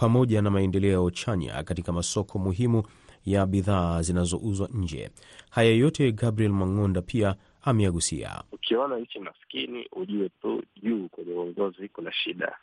pamoja 0.00 0.42
na 0.42 0.50
maendeleo 0.50 1.10
chanya 1.10 1.62
katika 1.62 1.92
masoko 1.92 2.38
muhimu 2.38 2.82
ya 3.24 3.46
bidhaa 3.46 4.02
zinazouzwa 4.02 4.68
nje. 4.74 5.10
Haya 5.50 5.70
yote 5.74 6.12
Gabriel 6.12 6.52
Mang'onda 6.52 7.02
pia 7.02 7.34
ameagusia. 7.62 8.42
Ukiona 8.52 8.98
nchi 8.98 9.18
maskini, 9.18 9.88
ujue 9.92 10.28
tu 10.42 10.62
juu 10.82 11.08
kwenye 11.08 11.32
uongozi 11.32 11.88
kuna 11.88 12.12
shida. 12.12 12.56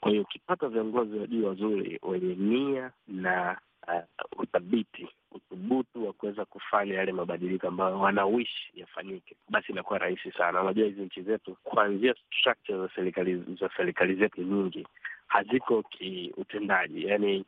Kwa 0.00 0.10
hiyo 0.10 0.22
ukipata 0.22 0.68
viongozi 0.68 1.18
wa 1.18 1.26
juu 1.26 1.46
wazuri 1.46 2.00
wenye 2.02 2.34
nia 2.34 2.90
na 3.08 3.58
uh, 3.88 4.40
uthabiti 4.40 5.08
uthubutu 5.32 6.06
wa 6.06 6.12
kuweza 6.12 6.44
kufanya 6.44 6.94
yale 6.94 7.12
mabadiliko 7.12 7.68
ambayo 7.68 7.98
wanawishi 8.00 8.72
yafanyike, 8.74 9.36
basi 9.48 9.72
inakuwa 9.72 9.98
rahisi 9.98 10.32
sana. 10.32 10.62
Unajua 10.62 10.86
hizi 10.86 11.00
nchi 11.02 11.22
zetu 11.22 11.56
kuanzia 11.64 12.14
structure 12.38 12.78
za 12.78 12.88
serikali 12.94 13.56
za 13.60 13.70
serikali 13.76 14.14
zetu 14.14 14.42
nyingi 14.42 14.86
haziko 15.26 15.82
kiutendaji, 15.82 17.06
yani 17.06 17.44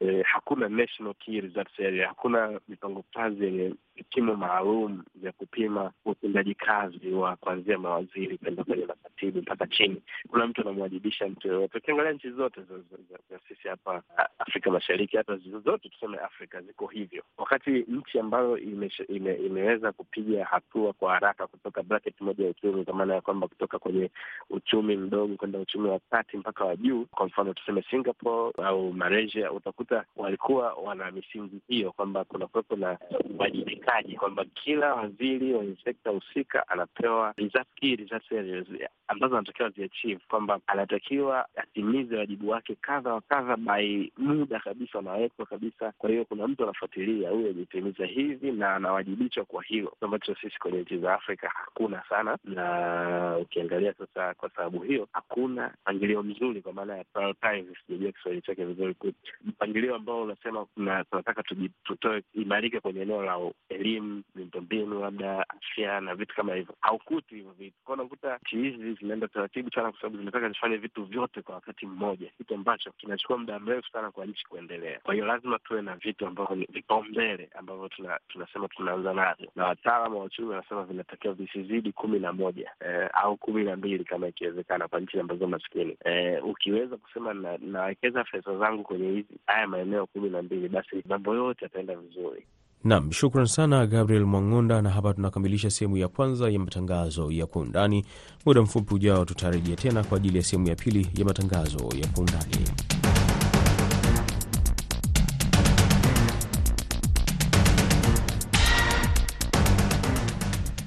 eh, 0.00 0.24
hakuna 0.26 0.68
national 0.68 1.14
key 1.14 1.40
results 1.40 2.04
hakuna 2.06 2.60
mipango 2.68 3.04
kazi 3.14 3.44
yenye 3.44 3.74
vipimo 3.96 4.34
maalum 4.36 5.02
vya 5.14 5.32
kupima 5.32 5.92
utendaji 6.04 6.54
kazi 6.54 7.10
wa 7.10 7.36
kuanzia 7.36 7.78
mawaziri 7.78 8.38
kwenda 8.38 8.64
kwenye 8.64 8.86
makatibu 8.86 9.38
mpaka 9.38 9.66
chini. 9.66 10.02
Kuna 10.28 10.46
mtu 10.46 10.60
anamwajibisha 10.60 11.28
mtu 11.28 11.48
yoyote. 11.48 11.78
Ukiangalia 11.78 12.12
nchi 12.12 12.30
zote 12.30 12.60
za 13.30 13.38
sisi 13.48 13.68
hapa 13.68 14.02
Afrika 14.38 14.70
Mashariki, 14.70 15.16
hata 15.16 15.36
zote 15.36 15.88
tuseme 15.88 16.18
Afrika 16.18 16.60
ziko 16.62 16.86
hivyo, 16.86 17.22
wakati 17.38 17.70
nchi 17.70 18.18
ambayo 18.18 18.58
ime, 18.58 18.90
ime, 19.08 19.34
imeweza 19.34 19.92
kupiga 19.92 20.44
hatua 20.44 20.92
kwa 20.92 21.12
haraka 21.14 21.46
kutoka 21.46 21.82
bracket 21.82 22.20
moja 22.20 22.44
ya 22.44 22.50
uchumi, 22.50 22.84
kwa 22.84 22.94
maana 22.94 23.14
ya 23.14 23.20
kwamba 23.20 23.48
kutoka 23.48 23.78
kwenye 23.78 24.10
uchumi 24.50 24.96
mdogo 24.96 25.36
kwenda 25.36 25.58
uchumi 25.58 25.88
wa 25.88 26.00
kati 26.10 26.36
mpaka 26.36 26.64
wa 26.64 26.76
juu, 26.76 27.04
kwa 27.10 27.26
mfano 27.26 27.52
tuseme 27.54 27.82
Singapore 27.90 28.52
au 28.64 28.92
Malaysia, 28.92 29.52
utakuta 29.52 30.04
walikuwa 30.16 30.72
wana 30.74 31.10
misingi 31.10 31.60
hiyo 31.68 31.92
kwamba 31.92 32.24
kuna 32.24 32.46
kuwepo 32.46 32.76
na 32.76 32.98
uwajibikaji 33.38 33.83
kwamba 34.18 34.44
kila 34.44 34.94
waziri 34.94 35.54
wenye 35.54 35.76
sekta 35.84 36.10
husika 36.10 36.68
anapewa 36.68 37.34
ambazo 39.08 39.36
anatakiwa 39.36 39.70
ziachieve, 39.70 40.20
kwamba 40.28 40.60
anatakiwa 40.66 41.46
atimize 41.56 42.16
wajibu 42.16 42.48
wake 42.48 42.74
kadha 42.80 43.14
wa 43.14 43.20
kadha 43.20 43.56
by 43.56 44.08
muda 44.18 44.60
kabisa 44.60 44.98
unawekwa 44.98 45.46
kabisa. 45.46 45.92
Kwa 45.98 46.10
hiyo 46.10 46.24
kuna 46.24 46.48
mtu 46.48 46.62
anafuatilia 46.62 47.30
huyu 47.30 47.48
ajitimiza 47.48 48.06
hivi 48.06 48.52
na 48.52 48.74
anawajibishwa 48.74 49.44
kwa 49.44 49.62
hilo, 49.62 49.96
ambacho 50.00 50.34
sisi 50.34 50.58
kwenye 50.58 50.78
nchi 50.80 50.98
za 50.98 51.14
Afrika 51.14 51.48
hakuna 51.54 52.02
sana, 52.08 52.38
na 52.44 53.38
ukiangalia 53.42 53.94
sasa, 53.94 54.34
kwa 54.34 54.50
sababu 54.50 54.82
hiyo 54.82 55.08
hakuna 55.12 55.74
mpangilio 55.82 56.22
mzuri, 56.22 56.62
kwa 56.62 56.72
maana 56.72 56.96
ya 56.96 57.04
sijajua 57.86 58.12
Kiswahili 58.12 58.42
chake 58.42 58.64
vizuri, 58.64 58.94
mpangilio 59.44 59.94
ambao 59.94 60.22
unasema 60.22 60.66
tunataka 61.10 61.42
tutoe 61.84 62.22
imarike 62.34 62.80
kwenye 62.80 63.00
eneo 63.00 63.22
la 63.22 63.38
elimu, 63.74 64.22
miundombinu, 64.34 65.00
labda 65.00 65.44
afya 65.48 66.00
na 66.00 66.14
vitu 66.14 66.34
kama 66.34 66.54
hivyo, 66.54 66.74
haukuti 66.80 67.34
hivyo 67.34 67.52
vitu 67.52 67.76
kwao. 67.84 67.94
Unakuta 67.94 68.38
nchi 68.42 68.56
hizi 68.56 68.94
zinaenda 68.94 69.28
taratibu 69.28 69.70
sana, 69.70 69.90
kwa 69.90 70.00
sababu 70.00 70.18
zinataka 70.18 70.48
zifanye 70.48 70.76
vitu 70.76 71.04
vyote 71.04 71.42
kwa 71.42 71.54
wakati 71.54 71.86
mmoja, 71.86 72.30
kitu 72.38 72.54
ambacho 72.54 72.92
kinachukua 72.92 73.38
muda 73.38 73.58
mrefu 73.58 73.88
sana 73.92 74.10
kwa 74.10 74.26
nchi 74.26 74.44
kuendelea. 74.46 75.00
Kwa 75.02 75.14
hiyo 75.14 75.26
lazima 75.26 75.58
tuwe 75.58 75.82
na 75.82 75.96
vitu 75.96 76.26
ambavyo 76.26 76.56
ni 76.56 76.66
vipaumbele 76.72 77.50
ambavyo 77.58 77.88
tuna, 77.88 78.18
tunasema 78.28 78.68
tunaanza 78.68 79.12
navyo, 79.14 79.50
na 79.56 79.64
wataalamu 79.66 80.18
wa 80.18 80.24
uchumi 80.24 80.48
wanasema 80.48 80.84
vinatakiwa 80.84 81.34
visizidi 81.34 81.92
kumi 81.92 82.18
na 82.18 82.32
moja 82.32 82.70
eh, 82.80 83.08
au 83.12 83.36
kumi 83.36 83.64
na 83.64 83.76
mbili 83.76 84.04
kama 84.04 84.28
ikiwezekana, 84.28 84.88
kwa 84.88 85.00
nchi 85.00 85.20
ambazo 85.20 85.46
maskini 85.46 85.96
eh, 86.04 86.44
ukiweza 86.46 86.96
kusema 86.96 87.34
nawekeza 87.58 88.24
na 88.46 88.58
zangu 88.58 88.82
kwenye 88.82 89.10
hizi 89.10 89.38
haya 89.46 89.66
maeneo 89.66 90.06
kumi 90.06 90.30
na 90.30 90.42
mbili, 90.42 90.68
basi 90.68 91.02
mambo 91.08 91.34
yote 91.34 91.64
yataenda 91.64 91.96
vizuri. 91.96 92.46
Nam, 92.84 93.10
shukran 93.12 93.46
sana 93.46 93.86
Gabriel 93.86 94.24
Mwang'onda, 94.26 94.82
na 94.82 94.90
hapa 94.90 95.14
tunakamilisha 95.14 95.70
sehemu 95.70 95.96
ya 95.96 96.08
kwanza 96.08 96.50
ya 96.50 96.58
matangazo 96.58 97.30
ya 97.30 97.46
kwa 97.46 97.62
undani. 97.62 98.04
Muda 98.46 98.62
mfupi 98.62 98.94
ujao 98.94 99.24
tutarejea 99.24 99.76
tena 99.76 100.04
kwa 100.04 100.16
ajili 100.16 100.36
ya 100.38 100.44
sehemu 100.44 100.68
ya 100.68 100.74
pili 100.76 101.08
ya 101.18 101.24
matangazo 101.24 101.78
ya 102.00 102.06
kwa 102.08 102.20
undani. 102.20 102.56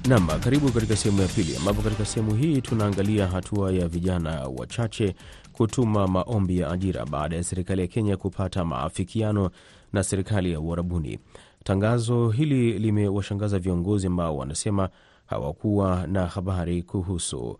Nam, 0.08 0.26
karibu 0.40 0.72
katika 0.72 0.96
sehemu 0.96 1.22
ya 1.22 1.28
pili, 1.28 1.56
ambapo 1.56 1.82
katika 1.82 2.04
sehemu 2.04 2.34
hii 2.34 2.60
tunaangalia 2.60 3.26
hatua 3.26 3.72
ya 3.72 3.88
vijana 3.88 4.48
wachache 4.56 5.14
kutuma 5.52 6.08
maombi 6.08 6.58
ya 6.58 6.70
ajira 6.70 7.06
baada 7.06 7.36
ya 7.36 7.44
serikali 7.44 7.80
ya 7.80 7.86
Kenya 7.86 8.16
kupata 8.16 8.64
maafikiano 8.64 9.50
na 9.92 10.02
serikali 10.04 10.52
ya 10.52 10.60
Uarabuni. 10.60 11.18
Tangazo 11.64 12.28
hili 12.30 12.78
limewashangaza 12.78 13.58
viongozi 13.58 14.06
ambao 14.06 14.36
wanasema 14.36 14.88
hawakuwa 15.26 16.06
na 16.06 16.26
habari 16.26 16.82
kuhusu. 16.82 17.58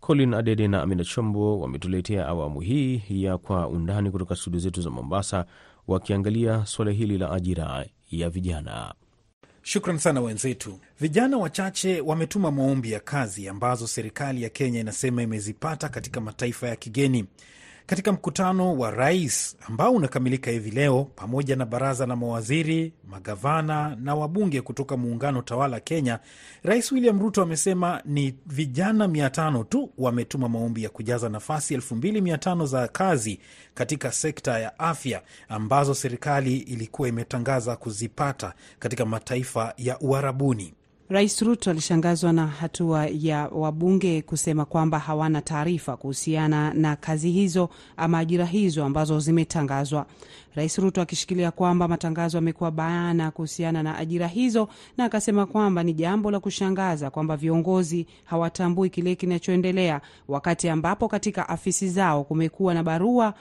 Colin 0.00 0.34
Adede 0.34 0.68
na 0.68 0.82
Amina 0.82 1.04
Chombo 1.04 1.60
wametuletea 1.60 2.26
awamu 2.28 2.60
hii 2.60 3.02
ya 3.08 3.38
Kwa 3.38 3.68
Undani 3.68 4.10
kutoka 4.10 4.36
studio 4.36 4.60
zetu 4.60 4.82
za 4.82 4.90
Mombasa, 4.90 5.44
wakiangalia 5.88 6.66
suala 6.66 6.90
hili 6.90 7.18
la 7.18 7.30
ajira 7.32 7.86
ya 8.10 8.30
vijana. 8.30 8.94
Shukran 9.62 9.98
sana 9.98 10.20
wenzetu. 10.20 10.78
Vijana 11.00 11.36
wachache 11.38 12.00
wametuma 12.00 12.50
maombi 12.50 12.92
ya 12.92 13.00
kazi 13.00 13.48
ambazo 13.48 13.86
serikali 13.86 14.42
ya 14.42 14.48
Kenya 14.48 14.80
inasema 14.80 15.22
imezipata 15.22 15.88
katika 15.88 16.20
mataifa 16.20 16.68
ya 16.68 16.76
kigeni. 16.76 17.24
Katika 17.86 18.12
mkutano 18.12 18.78
wa 18.78 18.90
rais 18.90 19.56
ambao 19.68 19.92
unakamilika 19.92 20.50
hivi 20.50 20.70
leo, 20.70 21.04
pamoja 21.16 21.56
na 21.56 21.66
baraza 21.66 22.06
la 22.06 22.16
mawaziri, 22.16 22.92
magavana 23.08 23.96
na 24.00 24.14
wabunge 24.14 24.60
kutoka 24.60 24.96
muungano 24.96 25.42
tawala 25.42 25.80
Kenya, 25.80 26.18
Rais 26.62 26.92
William 26.92 27.20
Ruto 27.20 27.42
amesema 27.42 28.02
ni 28.04 28.34
vijana 28.46 29.08
mia 29.08 29.30
tano 29.30 29.64
tu 29.64 29.90
wametuma 29.98 30.48
maombi 30.48 30.82
ya 30.82 30.88
kujaza 30.90 31.28
nafasi 31.28 31.74
elfu 31.74 31.94
mbili 31.96 32.20
mia 32.20 32.38
tano 32.38 32.66
za 32.66 32.88
kazi 32.88 33.40
katika 33.74 34.12
sekta 34.12 34.58
ya 34.58 34.78
afya 34.78 35.22
ambazo 35.48 35.94
serikali 35.94 36.56
ilikuwa 36.58 37.08
imetangaza 37.08 37.76
kuzipata 37.76 38.52
katika 38.78 39.04
mataifa 39.06 39.74
ya 39.76 39.98
Uarabuni. 40.00 40.74
Rais 41.12 41.42
Ruto 41.42 41.70
alishangazwa 41.70 42.32
na 42.32 42.46
hatua 42.46 43.06
ya 43.06 43.48
wabunge 43.48 44.22
kusema 44.22 44.64
kwamba 44.64 44.98
hawana 44.98 45.42
taarifa 45.42 45.96
kuhusiana 45.96 46.74
na 46.74 46.96
kazi 46.96 47.30
hizo 47.30 47.68
ama 47.96 48.18
ajira 48.18 48.44
hizo 48.46 48.84
ambazo 48.84 49.20
zimetangazwa. 49.20 50.06
Rais 50.54 50.78
Ruto 50.78 51.02
akishikilia 51.02 51.50
kwamba 51.50 51.88
matangazo 51.88 52.36
yamekuwa 52.38 52.70
bayana 52.70 53.30
kuhusiana 53.30 53.82
na 53.82 53.98
ajira 53.98 54.26
hizo, 54.28 54.68
na 54.96 55.04
akasema 55.04 55.46
kwamba 55.46 55.82
ni 55.82 55.92
jambo 55.94 56.30
la 56.30 56.40
kushangaza 56.40 57.10
kwamba 57.10 57.36
viongozi 57.36 58.06
hawatambui 58.24 58.90
kile 58.90 59.14
kinachoendelea, 59.14 60.00
wakati 60.28 60.68
ambapo 60.68 61.08
katika 61.08 61.48
afisi 61.48 61.88
zao 61.88 62.24
kumekuwa 62.24 62.74
na 62.74 62.82
barua 62.82 63.34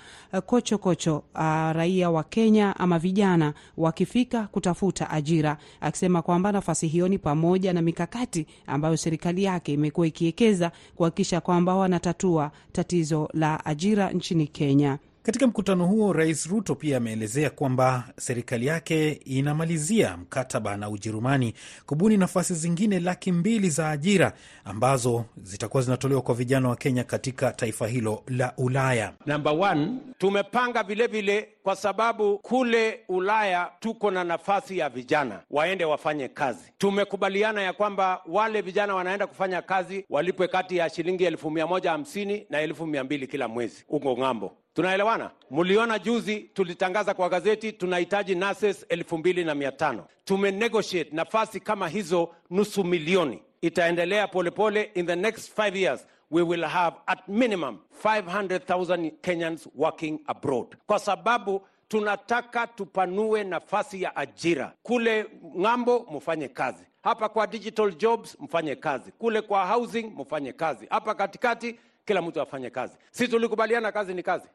kochokocho 0.46 0.78
kocho, 0.78 1.24
uh, 1.36 1.72
raia 1.78 2.10
wa 2.10 2.24
Kenya 2.24 2.76
ama 2.80 3.00
vijana 3.00 3.54
wakifika 3.78 4.44
kutafuta 4.48 5.10
ajira, 5.10 5.58
akisema 5.82 6.22
kwamba 6.22 6.52
nafasi 6.52 6.88
hiyo 6.88 7.08
ni 7.08 7.18
pamoja 7.18 7.61
na 7.74 7.82
mikakati 7.82 8.46
ambayo 8.68 8.98
serikali 8.98 9.44
yake 9.44 9.74
imekuwa 9.74 10.08
ikiwekeza 10.08 10.72
kuhakikisha 10.96 11.42
kwamba 11.42 11.76
wanatatua 11.76 12.52
tatizo 12.72 13.30
la 13.34 13.66
ajira 13.66 14.12
nchini 14.12 14.48
Kenya. 14.48 14.98
Katika 15.24 15.48
mkutano 15.48 15.86
huo, 15.86 16.14
Rais 16.14 16.46
Ruto 16.48 16.76
pia 16.76 16.98
ameelezea 16.98 17.50
kwamba 17.50 18.04
serikali 18.18 18.66
yake 18.66 19.12
inamalizia 19.12 20.18
mkataba 20.18 20.78
na 20.78 20.90
Ujerumani 20.90 21.54
kubuni 21.86 22.18
nafasi 22.18 22.54
zingine 22.54 23.00
laki 23.00 23.32
mbili 23.32 23.70
za 23.70 23.90
ajira 23.90 24.34
ambazo 24.66 25.26
zitakuwa 25.44 25.84
zinatolewa 25.84 26.22
kwa 26.22 26.36
vijana 26.36 26.70
wa 26.70 26.76
Kenya 26.76 27.04
katika 27.04 27.52
taifa 27.52 27.88
hilo 27.88 28.24
la 28.28 28.54
Ulaya. 28.58 29.14
Namba 29.26 29.52
one, 29.52 29.88
tumepanga 30.18 30.84
vilevile 30.84 31.50
kwa 31.64 31.76
sababu 31.76 32.38
kule 32.40 33.00
Ulaya 33.10 33.72
tuko 33.80 34.12
na 34.12 34.24
nafasi 34.24 34.78
ya 34.78 34.90
vijana 34.90 35.40
waende 35.52 35.86
wafanye 35.86 36.28
kazi. 36.28 36.72
Tumekubaliana 36.78 37.62
ya 37.62 37.74
kwamba 37.74 38.22
wale 38.28 38.62
vijana 38.62 38.96
wanaenda 38.96 39.28
kufanya 39.28 39.62
kazi 39.62 40.06
walipwe 40.10 40.48
kati 40.48 40.78
ya 40.78 40.90
shilingi 40.90 41.24
elfu 41.24 41.52
mia 41.52 41.68
moja 41.68 41.92
hamsini 41.92 42.46
na 42.50 42.62
elfu 42.62 42.86
mia 42.88 43.04
mbili 43.04 43.28
kila 43.28 43.48
mwezi 43.48 43.84
huko 43.88 44.18
ng'ambo. 44.18 44.52
Tunaelewana? 44.74 45.32
Mliona 45.52 46.00
juzi 46.00 46.40
tulitangaza 46.40 47.14
kwa 47.14 47.30
gazeti 47.30 47.72
tunahitaji 47.74 48.36
nurses 48.36 48.86
elfu 48.90 49.18
mbili 49.18 49.44
na 49.46 49.56
mia 49.56 49.72
tano. 49.72 50.06
Tumenegotiate 50.26 51.10
nafasi 51.16 51.60
kama 51.60 51.88
hizo 51.90 52.30
nusu 52.50 52.84
milioni. 52.84 53.44
Itaendelea 53.62 54.28
polepole 54.28 54.82
pole. 54.82 54.92
In 55.02 55.06
the 55.06 55.16
next 55.16 55.56
five 55.56 55.76
years 55.76 56.08
we 56.32 56.42
will 56.42 56.64
have 56.64 56.96
at 57.08 57.28
minimum 57.28 57.80
500,000 58.04 59.12
Kenyans 59.22 59.68
working 59.76 60.20
abroad, 60.28 60.68
kwa 60.86 61.00
sababu 61.00 61.68
tunataka 61.88 62.68
tupanue 62.68 63.44
nafasi 63.44 64.02
ya 64.02 64.16
ajira 64.16 64.74
kule 64.84 65.26
ng'ambo, 65.62 66.08
mfanye 66.12 66.48
kazi 66.48 66.84
hapa 67.04 67.30
kwa 67.30 67.48
digital 67.48 67.92
jobs, 67.98 68.38
mfanye 68.40 68.76
kazi 68.76 69.12
kule 69.12 69.42
kwa 69.42 69.66
housing, 69.66 70.04
mfanye 70.18 70.54
kazi 70.54 70.88
hapa 70.90 71.16
katikati, 71.16 71.80
kila 72.06 72.22
mtu 72.22 72.42
afanye 72.42 72.70
kazi. 72.70 72.98
Si 73.12 73.28
tulikubaliana 73.28 73.92
kazi 73.92 74.14
ni 74.14 74.24
kazi? 74.24 74.48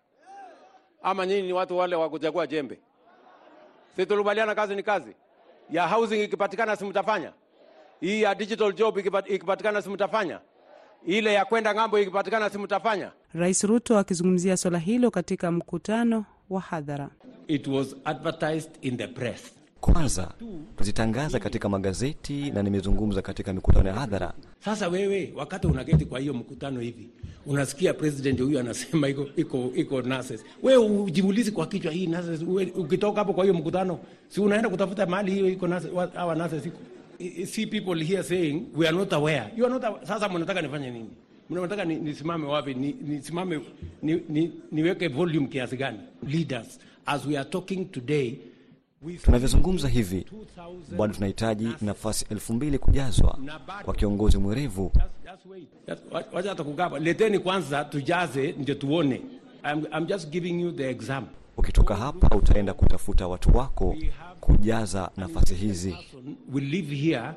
Ama 1.09 1.27
nyinyi 1.27 1.43
ni 1.43 1.53
watu 1.53 1.77
wale 1.77 1.97
wa 1.97 2.11
kuchagua 2.11 2.47
jembe? 2.47 2.79
Si 3.97 4.07
tulikubaliana 4.07 4.55
kazi 4.55 4.75
ni 4.77 4.83
kazi? 4.83 5.15
Ya 5.71 5.89
housing 5.89 6.25
ikipatikana, 6.25 6.77
si 6.77 6.85
mtafanya? 6.85 7.33
Hii 8.01 8.23
ya 8.23 8.35
digital 8.35 8.73
job 8.73 8.99
ikipatikana, 8.99 9.83
si 9.83 9.89
mtafanya? 9.91 10.41
Ile 11.07 11.35
ya 11.35 11.45
kwenda 11.45 11.75
ng'ambo 11.75 11.99
ikipatikana, 11.99 12.51
si 12.51 12.59
mtafanya? 12.59 13.13
Rais 13.35 13.65
Ruto 13.65 13.99
akizungumzia 13.99 14.57
swala 14.57 14.79
hilo 14.79 15.11
katika 15.11 15.51
mkutano 15.51 16.25
wa 16.51 16.61
hadhara. 16.61 17.09
It 17.49 17.67
was 17.67 17.97
advertised 18.05 18.71
in 18.81 18.97
the 18.97 19.07
press. 19.07 19.56
Kwanza 19.81 20.35
tuzitangaza 20.77 21.39
katika 21.39 21.69
magazeti 21.69 22.51
na 22.51 22.63
nimezungumza 22.63 23.23
katika 23.23 23.53
mikutano 23.53 23.89
ya 23.89 23.95
hadhara. 23.95 24.33
Sasa 24.65 24.89
wewe, 24.89 25.33
wakati 25.37 25.67
unaketi 25.67 26.05
kwa 26.05 26.21
hiyo 26.21 26.35
mkutano 26.35 26.81
hivi, 26.81 27.09
unasikia 27.47 27.95
president 27.95 28.41
huyu 28.41 28.59
anasema 28.61 29.09
iko 29.09 29.27
iko 29.37 29.71
iko 29.75 30.03
nurses, 30.03 30.45
wewe 30.63 30.87
ujiulizi 30.87 31.51
kwa 31.53 31.67
kichwa, 31.67 31.93
hii 31.93 32.07
nurses, 32.07 32.41
ukitoka 32.77 33.19
hapo 33.19 33.33
kwa 33.33 33.45
hiyo 33.45 33.55
mkutano, 33.55 33.99
si 34.29 34.41
unaenda 34.41 34.69
kutafuta 34.69 35.07
mahali 35.07 35.33
hiyo 35.33 35.49
iko 35.49 35.67
nurses, 35.69 35.91
hawa 36.15 36.35
nurses 36.35 36.67
iko 36.67 36.79
see 37.47 37.67
people 37.67 38.05
here 38.05 38.23
saying 38.23 38.63
we 38.77 38.89
are 38.89 38.97
not 38.97 39.13
aware, 39.13 39.45
you 39.57 39.65
are 39.65 39.75
not 39.75 39.85
aware. 39.85 40.07
Sasa 40.07 40.29
mnataka 40.29 40.63
nifanye 40.63 40.91
nini? 40.91 41.11
Mnataka 41.51 41.85
nisimame 41.85 42.47
wapi? 42.47 42.75
Nisimame 42.75 43.61
ni, 44.03 44.15
ni, 44.15 44.23
ni, 44.29 44.53
niweke 44.73 45.09
volume 45.09 45.47
kiasi 45.47 45.77
gani? 45.77 45.99
Leaders 46.29 46.79
as 47.07 47.27
we 47.27 47.37
are 47.39 47.49
talking 47.51 47.85
today 47.91 48.39
Tunavyozungumza 49.23 49.89
hivi 49.89 50.27
bado 50.99 51.15
tunahitaji 51.15 51.69
nafasi 51.81 52.27
elfu 52.31 52.53
mbili 52.55 52.79
kujazwa 52.79 53.39
kwa 53.85 53.95
kiongozi 53.95 54.39
mwerevu. 54.39 54.93
Wacha 56.33 56.49
hata 56.55 56.99
leteni 56.99 57.39
kwanza 57.39 57.85
tujaze, 57.85 58.53
ndio 58.59 58.75
tuone. 58.75 59.23
I'm, 59.73 59.85
I'm 59.99 60.07
just 60.07 60.29
giving 60.31 60.61
you 60.63 60.73
the 60.73 60.91
example. 60.91 61.35
Ukitoka 61.57 61.97
hapa 61.97 62.37
utaenda 62.37 62.75
kutafuta 62.75 63.29
watu 63.29 63.57
wako 63.57 63.97
kujaza 64.41 65.11
nafasi 65.17 65.55
hizi. 65.55 65.97
Will 66.53 66.65
live 66.65 66.95
here 66.95 67.31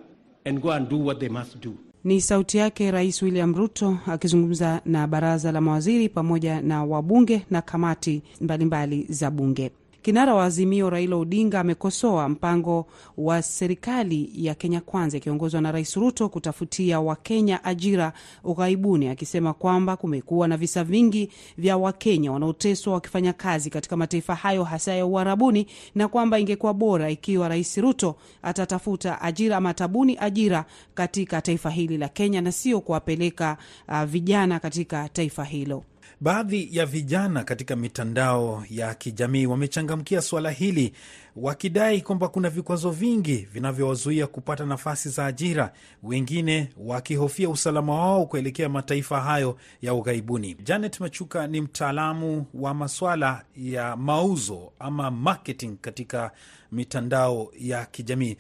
and 0.45 0.60
go 0.60 0.71
and 0.71 0.89
do 0.89 1.05
what 1.05 1.19
they 1.19 1.29
must 1.29 1.63
do. 1.63 1.71
Ni 2.03 2.21
sauti 2.21 2.58
yake 2.58 2.91
Rais 2.91 3.21
William 3.21 3.55
Ruto 3.55 3.97
akizungumza 4.08 4.82
na 4.86 5.08
baraza 5.08 5.51
la 5.51 5.62
mawaziri 5.62 6.10
pamoja 6.10 6.62
na 6.62 6.84
wabunge 6.84 7.45
na 7.51 7.62
kamati 7.62 8.21
mbalimbali 8.41 8.95
mbali 8.95 9.13
za 9.13 9.32
bunge. 9.32 9.71
Kinara 10.01 10.33
wa 10.35 10.43
Azimio 10.45 10.89
Raila 10.89 11.15
Odinga 11.15 11.59
amekosoa 11.59 12.29
mpango 12.29 12.88
wa 13.17 13.41
serikali 13.41 14.29
ya 14.33 14.55
Kenya 14.55 14.81
Kwanza 14.81 15.17
ikiongozwa 15.17 15.62
na 15.62 15.71
Rais 15.71 15.95
Ruto 15.95 16.29
kutafutia 16.29 16.99
Wakenya 16.99 17.63
ajira 17.63 18.13
ughaibuni, 18.43 19.07
akisema 19.07 19.53
kwamba 19.53 19.97
kumekuwa 19.97 20.47
na 20.47 20.57
visa 20.57 20.83
vingi 20.83 21.29
vya 21.57 21.77
Wakenya 21.77 22.31
wanaoteswa 22.31 22.93
wakifanya 22.93 23.33
kazi 23.33 23.69
katika 23.69 23.97
mataifa 23.97 24.35
hayo 24.35 24.63
hasa 24.63 24.93
ya 24.93 25.05
Uarabuni, 25.05 25.67
na 25.95 26.07
kwamba 26.07 26.39
ingekuwa 26.39 26.73
bora 26.73 27.09
ikiwa 27.09 27.47
Rais 27.49 27.77
Ruto 27.77 28.15
atatafuta 28.41 29.21
ajira 29.21 29.57
ama 29.57 29.69
atabuni 29.69 30.17
ajira 30.19 30.65
katika 30.93 31.41
taifa 31.41 31.69
hili 31.69 31.97
la 31.97 32.07
Kenya 32.09 32.41
na 32.41 32.51
sio 32.51 32.81
kuwapeleka 32.81 33.57
uh, 33.88 34.03
vijana 34.03 34.59
katika 34.59 35.09
taifa 35.09 35.43
hilo. 35.43 35.83
Baadhi 36.21 36.69
ya 36.71 36.86
vijana 36.86 37.43
katika 37.43 37.75
mitandao 37.75 38.63
ya 38.69 38.95
kijamii 38.95 39.45
wamechangamkia 39.45 40.21
suala 40.21 40.51
hili 40.51 40.93
wakidai 41.36 42.01
kwamba 42.01 42.27
kuna 42.27 42.49
vikwazo 42.49 42.91
vingi 42.91 43.36
vinavyowazuia 43.53 44.27
kupata 44.27 44.65
nafasi 44.65 45.10
za 45.10 45.25
ajira, 45.25 45.73
wengine 46.03 46.69
wakihofia 46.77 47.49
usalama 47.49 47.95
wao 47.95 48.25
kuelekea 48.25 48.69
mataifa 48.69 49.21
hayo 49.21 49.58
ya 49.82 49.93
ughaibuni. 49.93 50.53
Janet 50.63 50.99
Machuka 50.99 51.47
ni 51.47 51.62
mtaalamu 51.62 52.45
wa 52.53 52.73
maswala 52.73 53.45
ya 53.55 53.95
mauzo 53.95 54.71
ama 54.79 55.12
marketing 55.12 55.77
katika 55.82 56.32
mitandao 56.71 57.51
ya 57.60 57.86
kijamii. 57.86 58.38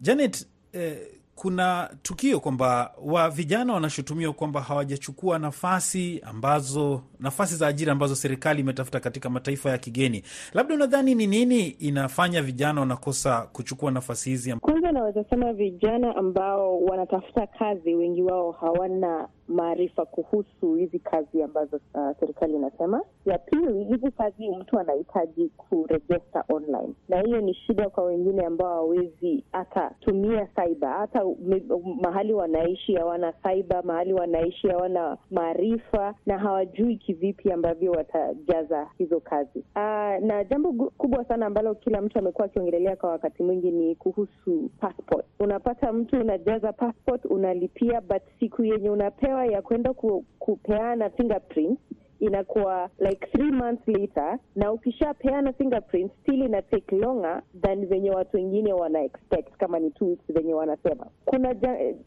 Janet, 0.00 0.46
eh, 0.72 0.98
kuna 1.34 1.90
tukio 2.02 2.40
kwamba 2.40 2.94
wa 3.04 3.30
vijana 3.30 3.72
wanashutumiwa 3.74 4.32
kwamba 4.32 4.60
hawajachukua 4.60 5.38
nafasi 5.38 6.20
ambazo 6.24 7.02
nafasi 7.20 7.56
za 7.56 7.66
ajira 7.66 7.92
ambazo 7.92 8.14
serikali 8.14 8.60
imetafuta 8.60 9.00
katika 9.00 9.30
mataifa 9.30 9.70
ya 9.70 9.78
kigeni. 9.78 10.22
Labda 10.54 10.74
unadhani 10.74 11.14
ni 11.14 11.26
nini 11.26 11.66
inafanya 11.68 12.42
vijana 12.42 12.80
wanakosa 12.80 13.42
kuchukua 13.52 13.90
nafasi 13.90 14.30
hizi? 14.30 14.54
Kwanza 14.54 14.92
naweza 14.92 15.24
sema 15.30 15.52
vijana 15.52 16.16
ambao 16.16 16.80
wanatafuta 16.80 17.46
kazi, 17.46 17.94
wengi 17.94 18.22
wao 18.22 18.50
hawana 18.52 19.28
maarifa 19.52 20.04
kuhusu 20.06 20.74
hizi 20.74 20.98
kazi 20.98 21.42
ambazo 21.42 21.76
uh, 21.94 22.10
serikali 22.20 22.54
inasema. 22.54 23.02
Ya 23.26 23.38
pili, 23.38 23.84
hizi 23.84 24.10
kazi 24.10 24.50
mtu 24.50 24.78
anahitaji 24.78 25.48
kurejesta 25.48 26.44
online, 26.48 26.94
na 27.08 27.20
hiyo 27.20 27.40
ni 27.40 27.54
shida 27.54 27.90
kwa 27.90 28.04
wengine 28.04 28.46
ambao 28.46 28.68
hawawezi 28.68 29.44
hata 29.52 29.90
tumia 30.00 30.46
cyber, 30.46 30.88
hata 30.90 31.24
mahali 32.00 32.32
wanaishi 32.32 32.94
hawana 32.94 33.32
cyber, 33.32 33.84
mahali 33.84 34.12
wanaishi 34.12 34.68
hawana 34.68 35.16
maarifa 35.30 36.14
na 36.26 36.38
hawajui 36.38 36.96
kivipi 36.96 37.52
ambavyo 37.52 37.92
watajaza 37.92 38.88
hizo 38.98 39.20
kazi. 39.20 39.58
Uh, 39.58 40.26
na 40.26 40.44
jambo 40.50 40.72
kubwa 40.72 41.24
sana 41.24 41.46
ambalo 41.46 41.74
kila 41.74 42.02
mtu 42.02 42.18
amekuwa 42.18 42.46
akiongelelea 42.46 42.96
kwa 42.96 43.10
wakati 43.10 43.42
mwingi 43.42 43.70
ni 43.70 43.94
kuhusu 43.94 44.70
passport. 44.80 45.26
Unapata 45.40 45.92
mtu 45.92 46.20
unajaza 46.20 46.72
passport, 46.72 47.24
unalipia, 47.24 48.00
but 48.00 48.22
siku 48.40 48.64
yenye 48.64 48.90
unapewa 48.90 49.41
ya 49.46 49.62
kwenda 49.62 49.92
ku, 49.92 50.24
kupeana 50.38 51.10
fingerprint 51.10 51.78
inakuwa 52.20 52.90
like 52.98 53.26
three 53.26 53.50
months 53.50 53.88
later, 53.88 54.38
na 54.56 54.72
ukishapeana 54.72 55.52
fingerprint 55.52 56.12
still 56.22 56.42
ina 56.42 56.62
take 56.62 56.96
longer 56.96 57.42
than 57.62 57.86
venye 57.86 58.10
watu 58.10 58.36
wengine 58.36 58.72
wana 58.72 59.02
expect, 59.02 59.56
kama 59.56 59.78
ni 59.78 59.90
two 59.90 60.06
weeks 60.08 60.24
venye 60.32 60.54
wanasema. 60.54 61.06
Kuna 61.24 61.54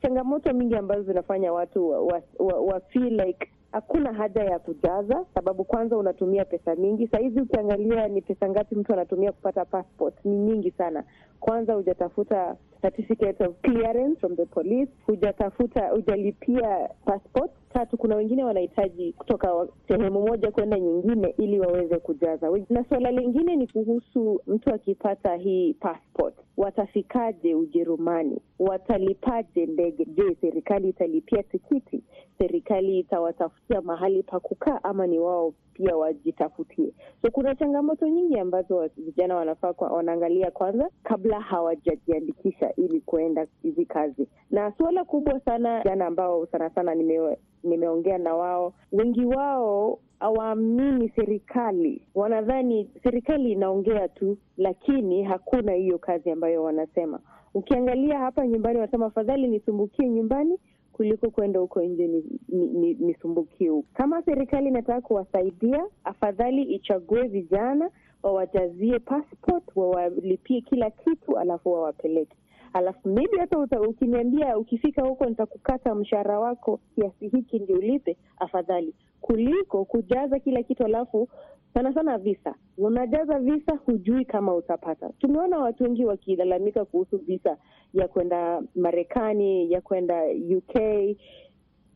changamoto 0.01 0.53
mingi 0.53 0.75
ambazo 0.75 1.03
zinafanya 1.03 1.53
watu 1.53 1.89
wa, 1.89 1.99
wa, 2.01 2.21
wa, 2.39 2.59
wa 2.61 2.81
like 2.93 3.47
hakuna 3.71 4.13
haja 4.13 4.43
ya 4.43 4.59
kujaza, 4.59 5.25
sababu 5.33 5.63
kwanza 5.63 5.97
unatumia 5.97 6.45
pesa 6.45 6.75
mingi. 6.75 7.07
Sahizi 7.07 7.41
ukiangalia 7.41 8.07
ni 8.07 8.21
pesa 8.21 8.49
ngapi 8.49 8.75
mtu 8.75 8.93
anatumia 8.93 9.31
kupata 9.31 9.65
passport, 9.65 10.25
ni 10.25 10.37
nyingi 10.37 10.71
sana. 10.71 11.03
Kwanza 11.45 11.73
hujatafuta 11.73 12.55
certificate 12.81 13.43
of 13.45 13.55
clearance 13.61 14.19
from 14.19 14.35
the 14.35 14.45
police, 14.45 14.91
hujatafuta, 15.05 15.89
hujalipia 15.89 16.89
passport. 17.05 17.51
Tatu, 17.73 17.97
kuna 17.97 18.15
wengine 18.15 18.43
wanahitaji 18.43 19.13
kutoka 19.13 19.67
sehemu 19.87 20.21
moja 20.21 20.51
kwenda 20.51 20.79
nyingine 20.79 21.35
ili 21.37 21.59
waweze 21.59 21.97
kujaza. 21.99 22.51
Na 22.69 22.83
suala 22.89 23.11
lingine 23.11 23.55
ni 23.55 23.67
kuhusu 23.67 24.41
mtu 24.47 24.73
akipata 24.73 25.35
hii 25.35 25.73
passport, 25.73 26.35
watafikaje 26.57 27.55
Ujerumani? 27.55 28.41
Watalipaje 28.59 29.65
ndege? 29.65 30.05
Je, 30.05 30.37
serikali 30.41 30.89
italipia 30.89 31.43
tikiti? 31.43 32.03
Serikali 32.37 32.99
itawatafutia 32.99 33.81
mahali 33.81 34.23
pa 34.23 34.39
kukaa, 34.39 34.79
ama 34.83 35.07
ni 35.07 35.19
wao 35.19 35.53
pia 35.73 35.95
wajitafutie? 35.97 36.91
So 37.21 37.31
kuna 37.31 37.55
changamoto 37.55 38.07
nyingi 38.07 38.39
ambazo 38.39 38.89
vijana 38.97 39.35
wanafaa 39.35 39.73
kwa, 39.73 39.87
wanaangalia 39.89 40.51
kwanza 40.51 40.89
kabla 41.03 41.34
hawajajiandikisha 41.39 42.75
ili 42.75 43.01
kuenda 43.01 43.47
hizi 43.63 43.85
kazi. 43.85 44.27
Na 44.51 44.71
suala 44.77 45.03
kubwa 45.05 45.39
sana 45.39 45.83
jana, 45.83 46.05
ambao 46.05 46.45
sana 46.45 46.69
sana 46.69 46.95
nime, 46.95 47.37
nimeongea 47.63 48.17
na 48.17 48.35
wao, 48.35 48.73
wengi 48.91 49.25
wao 49.25 49.99
hawaamini 50.19 51.09
serikali, 51.15 52.01
wanadhani 52.15 52.89
serikali 53.03 53.51
inaongea 53.51 54.07
tu, 54.07 54.37
lakini 54.57 55.23
hakuna 55.23 55.71
hiyo 55.73 55.97
kazi 55.97 56.31
ambayo 56.31 56.63
wanasema. 56.63 57.19
Ukiangalia 57.53 58.19
hapa 58.19 58.47
nyumbani, 58.47 58.79
wanasema 58.79 59.05
afadhali 59.05 59.47
nisumbukie 59.47 60.09
nyumbani 60.09 60.59
kuliko 60.93 61.29
kwenda 61.29 61.59
huko 61.59 61.81
nje 61.81 62.23
nisumbukie 62.99 63.69
huko. 63.69 63.87
Kama 63.93 64.21
serikali 64.21 64.67
inataka 64.67 65.01
kuwasaidia, 65.01 65.85
afadhali 66.03 66.61
ichague 66.63 67.23
vijana, 67.27 67.89
wawajazie 68.25 68.99
passport, 68.99 69.63
wawalipie 69.75 70.61
kila 70.61 70.89
kitu, 70.91 71.37
alafu 71.39 71.71
wawapeleke 71.73 72.37
alafu 72.73 73.09
maybe 73.09 73.37
hata 73.39 73.81
ukiniambia 73.81 74.57
ukifika 74.57 75.01
huko 75.01 75.25
nitakukata 75.25 75.95
mshahara 75.95 76.39
wako 76.39 76.79
kiasi 76.95 77.27
hiki 77.27 77.59
ndio 77.59 77.75
ulipe, 77.77 78.17
afadhali 78.37 78.93
kuliko 79.21 79.85
kujaza 79.85 80.39
kila 80.39 80.63
kitu 80.63 80.85
alafu 80.85 81.27
sana 81.73 81.93
sana 81.93 82.17
visa, 82.17 82.55
unajaza 82.77 83.39
visa, 83.39 83.75
hujui 83.85 84.25
kama 84.25 84.55
utapata. 84.55 85.09
Tumeona 85.19 85.57
watu 85.57 85.83
wengi 85.83 86.05
wakilalamika 86.05 86.85
kuhusu 86.85 87.17
visa 87.17 87.57
ya 87.93 88.07
kwenda 88.07 88.61
Marekani, 88.75 89.71
ya 89.71 89.81
kwenda 89.81 90.23
UK. 90.57 90.75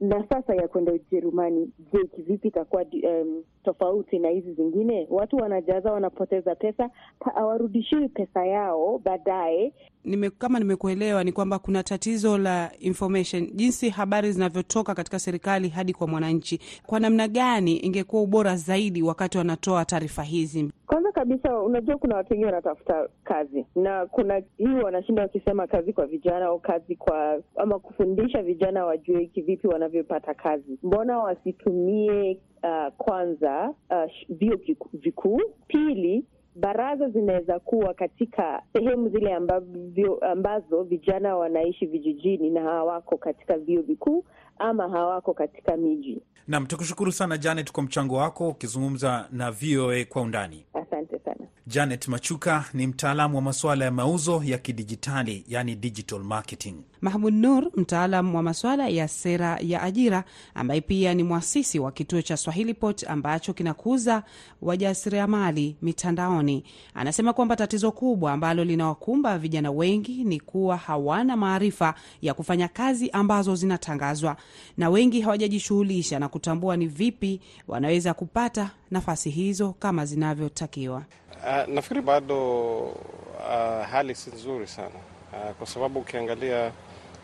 Na 0.02 0.24
sasa 0.30 0.56
ya 0.56 0.68
kwenda 0.68 0.92
Ujerumani, 0.94 1.70
je, 1.94 2.00
kivipi 2.16 2.48
itakuwa 2.48 2.82
um, 3.04 3.44
tofauti 3.64 4.20
na 4.20 4.30
hizi 4.30 4.54
zingine? 4.54 5.08
Watu 5.10 5.36
wanajaza, 5.36 5.92
wanapoteza 5.92 6.56
pesa, 6.56 6.90
hawarudishiwi 7.36 8.10
pesa 8.10 8.46
yao 8.46 9.02
baadaye. 9.06 9.74
Nime, 10.06 10.30
kama 10.30 10.60
nimekuelewa 10.60 11.24
ni 11.24 11.32
kwamba 11.32 11.60
kuna 11.60 11.84
tatizo 11.84 12.38
la 12.38 12.72
information, 12.80 13.48
jinsi 13.56 13.90
habari 13.90 14.32
zinavyotoka 14.32 14.96
katika 14.96 15.20
serikali 15.20 15.70
hadi 15.70 15.94
kwa 15.94 16.08
mwananchi. 16.08 16.60
Kwa 16.86 17.00
namna 17.00 17.28
gani 17.28 17.78
ingekuwa 17.78 18.22
ubora 18.22 18.56
zaidi 18.56 19.04
wakati 19.04 19.38
wanatoa 19.38 19.86
taarifa 19.86 20.24
hizi? 20.24 20.72
Kwanza 20.88 21.12
kabisa, 21.12 21.60
unajua 21.60 21.98
kuna 21.98 22.16
watu 22.16 22.34
wengi 22.34 22.46
wanatafuta 22.46 23.10
kazi, 23.24 23.66
na 23.76 24.06
kuna 24.06 24.42
hii 24.58 24.74
wanashinda 24.84 25.22
wakisema 25.22 25.68
kazi 25.68 25.94
kwa 25.94 26.06
vijana 26.06 26.46
au 26.46 26.60
kazi 26.60 26.96
kwa 26.96 27.42
ama 27.56 27.80
kufundisha 27.80 28.42
vijana 28.44 28.86
wajue 28.86 29.26
kivipi 29.26 29.68
wanavyopata 29.90 30.34
kazi. 30.34 30.78
Mbona 30.84 31.20
wasitumie 31.20 32.40
uh, 32.64 32.94
kwanza 32.98 33.74
uh, 33.90 34.78
vikuu? 34.94 35.42
Pili, 35.68 36.26
baraza 36.56 37.10
zinaweza 37.10 37.60
kuwa 37.60 37.94
katika 37.94 38.64
sehemu 38.74 39.10
zile 39.10 39.34
ambavyo, 39.34 40.18
ambazo 40.18 40.84
vijana 40.84 41.38
wanaishi 41.38 41.86
vijijini 41.86 42.50
na 42.50 42.62
hawako 42.62 43.18
katika 43.18 43.58
vyuo 43.58 43.82
vikuu 43.82 44.24
ama 44.60 44.90
hawako 44.90 45.34
katika 45.34 45.78
miji. 45.78 46.22
Nam, 46.48 46.66
tukushukuru 46.66 47.12
sana 47.12 47.38
Janet 47.38 47.72
kwa 47.72 47.84
mchango 47.84 48.16
wako 48.16 48.50
ukizungumza 48.50 49.28
na 49.32 49.52
VOA 49.52 50.06
kwa 50.06 50.22
undani. 50.22 50.66
Asante 50.74 51.20
sana. 51.20 51.48
Janet 51.68 52.08
Machuka 52.08 52.66
ni 52.74 52.88
mtaalamu 52.88 53.36
wa 53.36 53.42
masuala 53.42 53.86
ya 53.86 53.92
mauzo 53.92 54.42
ya 54.46 54.58
kidijitali, 54.58 55.46
yani 55.48 55.76
digital 55.76 56.20
marketing. 56.20 56.76
Mahmud 57.02 57.34
Nur, 57.34 57.72
mtaalam 57.76 58.36
wa 58.36 58.44
masuala 58.44 58.88
ya 58.88 59.08
sera 59.08 59.58
ya 59.62 59.82
ajira, 59.84 60.24
ambaye 60.56 60.82
pia 60.82 61.14
ni 61.14 61.24
mwasisi 61.24 61.80
wa 61.80 61.92
kituo 61.92 62.22
cha 62.22 62.38
Swahilipot 62.38 63.04
ambacho 63.10 63.54
kinakuza 63.54 64.24
wajasiriamali 64.62 65.78
mitandaoni, 65.82 66.64
anasema 66.94 67.34
kwamba 67.34 67.56
tatizo 67.56 67.92
kubwa 67.92 68.32
ambalo 68.34 68.64
linawakumba 68.64 69.38
vijana 69.38 69.72
wengi 69.72 70.24
ni 70.24 70.40
kuwa 70.40 70.78
hawana 70.78 71.38
maarifa 71.38 71.94
ya 72.22 72.34
kufanya 72.34 72.68
kazi 72.68 73.10
ambazo 73.10 73.56
zinatangazwa, 73.56 74.36
na 74.78 74.90
wengi 74.90 75.22
hawajajishughulisha 75.22 76.20
na 76.20 76.28
kutambua 76.30 76.78
ni 76.78 76.88
vipi 76.88 77.42
wanaweza 77.68 78.14
kupata 78.14 78.72
nafasi 78.92 79.30
hizo 79.30 79.76
kama 79.80 80.06
zinavyotakiwa. 80.06 81.04
Uh, 81.44 81.74
nafikiri 81.74 82.02
bado 82.02 82.78
uh, 82.80 83.86
hali 83.92 84.16
si 84.16 84.30
nzuri 84.30 84.68
sana 84.68 84.90
uh, 85.34 85.52
kwa 85.56 85.68
sababu 85.68 86.00
ukiangalia 86.00 86.72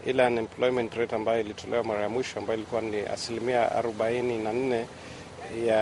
ile 0.06 0.28
unemployment 0.28 0.94
rate 0.94 1.16
ambayo 1.16 1.42
ilitolewa 1.42 1.84
mara 1.84 2.02
ya 2.02 2.10
mwisho 2.10 2.40
ambayo 2.40 2.60
ilikuwa 2.60 2.82
ni 2.82 3.00
asilimia 3.00 3.72
arobaini 3.72 4.38
na 4.38 4.54
nne 4.54 4.86
ya, 5.68 5.82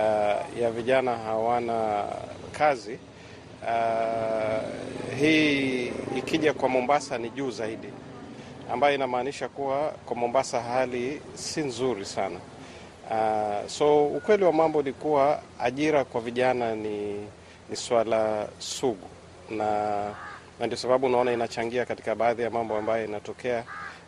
ya 0.61 0.71
vijana 0.71 1.17
hawana 1.17 2.05
kazi 2.51 2.97
uh, 3.63 4.63
hii 5.19 5.87
ikija 6.17 6.53
kwa 6.53 6.69
Mombasa 6.69 7.17
ni 7.17 7.29
juu 7.29 7.51
zaidi, 7.51 7.87
ambayo 8.71 8.95
inamaanisha 8.95 9.49
kuwa 9.49 9.89
kwa 10.05 10.15
Mombasa 10.15 10.61
hali 10.61 11.21
si 11.33 11.61
nzuri 11.61 12.05
sana. 12.05 12.39
Uh, 13.11 13.67
so 13.69 14.05
ukweli 14.07 14.43
wa 14.43 14.53
mambo 14.53 14.81
ni 14.81 14.93
kuwa 14.93 15.39
ajira 15.59 16.05
kwa 16.05 16.21
vijana 16.21 16.75
ni 16.75 17.13
ni 17.69 17.75
swala 17.75 18.47
sugu. 18.59 19.07
Na, 19.49 20.03
na 20.59 20.65
ndio 20.65 20.77
sababu 20.77 21.05
unaona 21.05 21.31
inachangia 21.33 21.85
katika 21.85 22.15
baadhi 22.15 22.41
ya 22.41 22.49
mambo 22.49 22.75
ambayo 22.77 23.05
inatokea. 23.05 23.63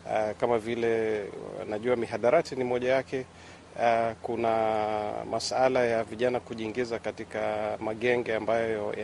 Uh, 0.06 0.36
kama 0.40 0.58
vile 0.58 1.24
najua 1.68 1.96
mihadarati 1.96 2.56
ni 2.56 2.64
moja 2.64 2.92
yake. 2.94 3.24
Uh, 3.76 4.12
kuna 4.22 4.76
masala 5.30 5.84
ya 5.84 6.04
vijana 6.04 6.40
kujiingiza 6.40 6.98
katika 6.98 7.40
magenge 7.80 8.34
ambayo 8.34 8.94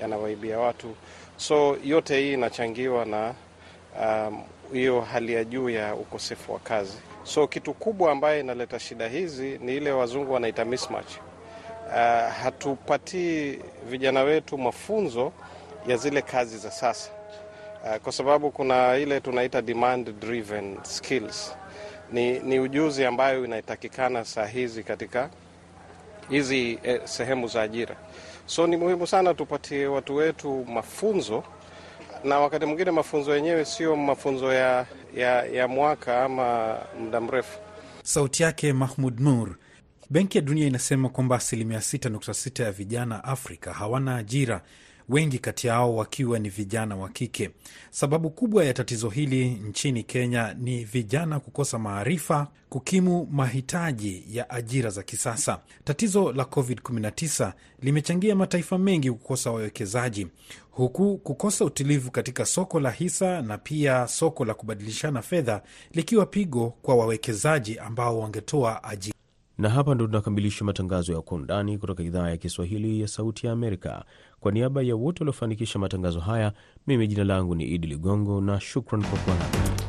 yanawaibia 0.00 0.50
yana 0.54 0.66
watu, 0.66 0.94
so 1.36 1.76
yote 1.84 2.20
hii 2.20 2.32
inachangiwa 2.32 3.04
na 3.04 3.34
hiyo 4.72 5.00
hali 5.00 5.32
ya 5.34 5.44
juu 5.44 5.68
ya 5.70 5.94
ukosefu 5.94 6.52
wa 6.52 6.58
kazi. 6.58 6.96
So 7.24 7.46
kitu 7.46 7.74
kubwa 7.74 8.12
ambayo 8.12 8.40
inaleta 8.40 8.78
shida 8.78 9.08
hizi 9.08 9.58
ni 9.62 9.76
ile 9.76 9.92
wazungu 9.92 10.32
wanaita 10.32 10.64
mismatch. 10.64 11.12
Uh, 11.88 11.94
hatupatii 12.42 13.58
vijana 13.88 14.22
wetu 14.22 14.58
mafunzo 14.58 15.32
ya 15.86 15.96
zile 15.96 16.22
kazi 16.22 16.58
za 16.58 16.70
sasa 16.70 17.10
uh, 17.84 17.96
kwa 17.96 18.12
sababu 18.12 18.50
kuna 18.50 18.96
ile 18.96 19.20
tunaita 19.20 19.62
demand 19.62 20.20
driven 20.20 20.76
skills. 20.82 21.54
Ni, 22.12 22.38
ni 22.38 22.60
ujuzi 22.60 23.04
ambayo 23.04 23.44
inatakikana 23.44 24.24
saa 24.24 24.46
hizi 24.46 24.82
katika 24.82 25.30
hizi 26.30 26.78
eh, 26.82 27.00
sehemu 27.04 27.46
za 27.48 27.62
ajira. 27.62 27.96
So 28.46 28.66
ni 28.66 28.76
muhimu 28.76 29.06
sana 29.06 29.34
tupatie 29.34 29.86
watu 29.86 30.16
wetu 30.16 30.64
mafunzo, 30.68 31.44
na 32.24 32.38
wakati 32.38 32.66
mwingine 32.66 32.90
mafunzo 32.90 33.36
yenyewe 33.36 33.64
sio 33.64 33.96
mafunzo 33.96 34.52
ya, 34.52 34.86
ya, 35.16 35.44
ya 35.46 35.68
mwaka 35.68 36.24
ama 36.24 36.78
muda 37.00 37.20
mrefu. 37.20 37.58
Sauti 38.02 38.42
yake 38.42 38.72
Mahmud 38.72 39.20
Nur. 39.20 39.48
Benki 40.10 40.38
ya 40.38 40.42
Dunia 40.44 40.66
inasema 40.66 41.08
kwamba 41.08 41.36
asilimia 41.36 41.78
6.6 41.78 42.62
ya 42.62 42.72
vijana 42.72 43.24
Afrika 43.24 43.72
hawana 43.72 44.16
ajira, 44.16 44.62
wengi 45.10 45.38
kati 45.38 45.66
yao 45.66 45.96
wakiwa 45.96 46.38
ni 46.38 46.48
vijana 46.48 46.96
wa 46.96 47.08
kike. 47.08 47.50
Sababu 47.90 48.30
kubwa 48.30 48.64
ya 48.64 48.74
tatizo 48.74 49.08
hili 49.08 49.48
nchini 49.50 50.02
Kenya 50.02 50.54
ni 50.58 50.84
vijana 50.84 51.40
kukosa 51.40 51.78
maarifa 51.78 52.46
kukimu 52.68 53.28
mahitaji 53.30 54.24
ya 54.30 54.50
ajira 54.50 54.90
za 54.90 55.02
kisasa. 55.02 55.60
Tatizo 55.84 56.32
la 56.32 56.44
COVID-19 56.44 57.52
limechangia 57.82 58.34
mataifa 58.36 58.78
mengi 58.78 59.10
kukosa 59.10 59.50
wawekezaji, 59.50 60.26
huku 60.70 61.18
kukosa 61.18 61.64
utulivu 61.64 62.10
katika 62.10 62.44
soko 62.46 62.80
la 62.80 62.90
hisa 62.90 63.42
na 63.42 63.58
pia 63.58 64.08
soko 64.08 64.44
la 64.44 64.54
kubadilishana 64.54 65.22
fedha 65.22 65.62
likiwa 65.92 66.26
pigo 66.26 66.74
kwa 66.82 66.94
wawekezaji 66.96 67.78
ambao 67.78 68.18
wangetoa 68.18 68.84
ajira 68.84 69.19
na 69.60 69.68
hapa 69.68 69.94
ndo 69.94 70.06
tunakamilisha 70.06 70.64
matangazo 70.64 71.12
ya 71.12 71.20
Kwa 71.22 71.36
Undani 71.36 71.78
kutoka 71.78 72.02
idhaa 72.02 72.30
ya 72.30 72.36
Kiswahili 72.36 73.00
ya 73.00 73.08
Sauti 73.08 73.46
ya 73.46 73.52
Amerika. 73.52 74.04
Kwa 74.40 74.52
niaba 74.52 74.82
ya 74.82 74.96
wote 74.96 75.20
waliofanikisha 75.24 75.78
matangazo 75.78 76.20
haya, 76.20 76.52
mimi 76.86 77.06
jina 77.08 77.24
langu 77.24 77.54
ni 77.54 77.64
Idi 77.64 77.86
Ligongo 77.86 78.40
na 78.40 78.60
shukran 78.60 79.02
kwa 79.04 79.18
kuwa 79.18 79.36
nami. 79.36 79.79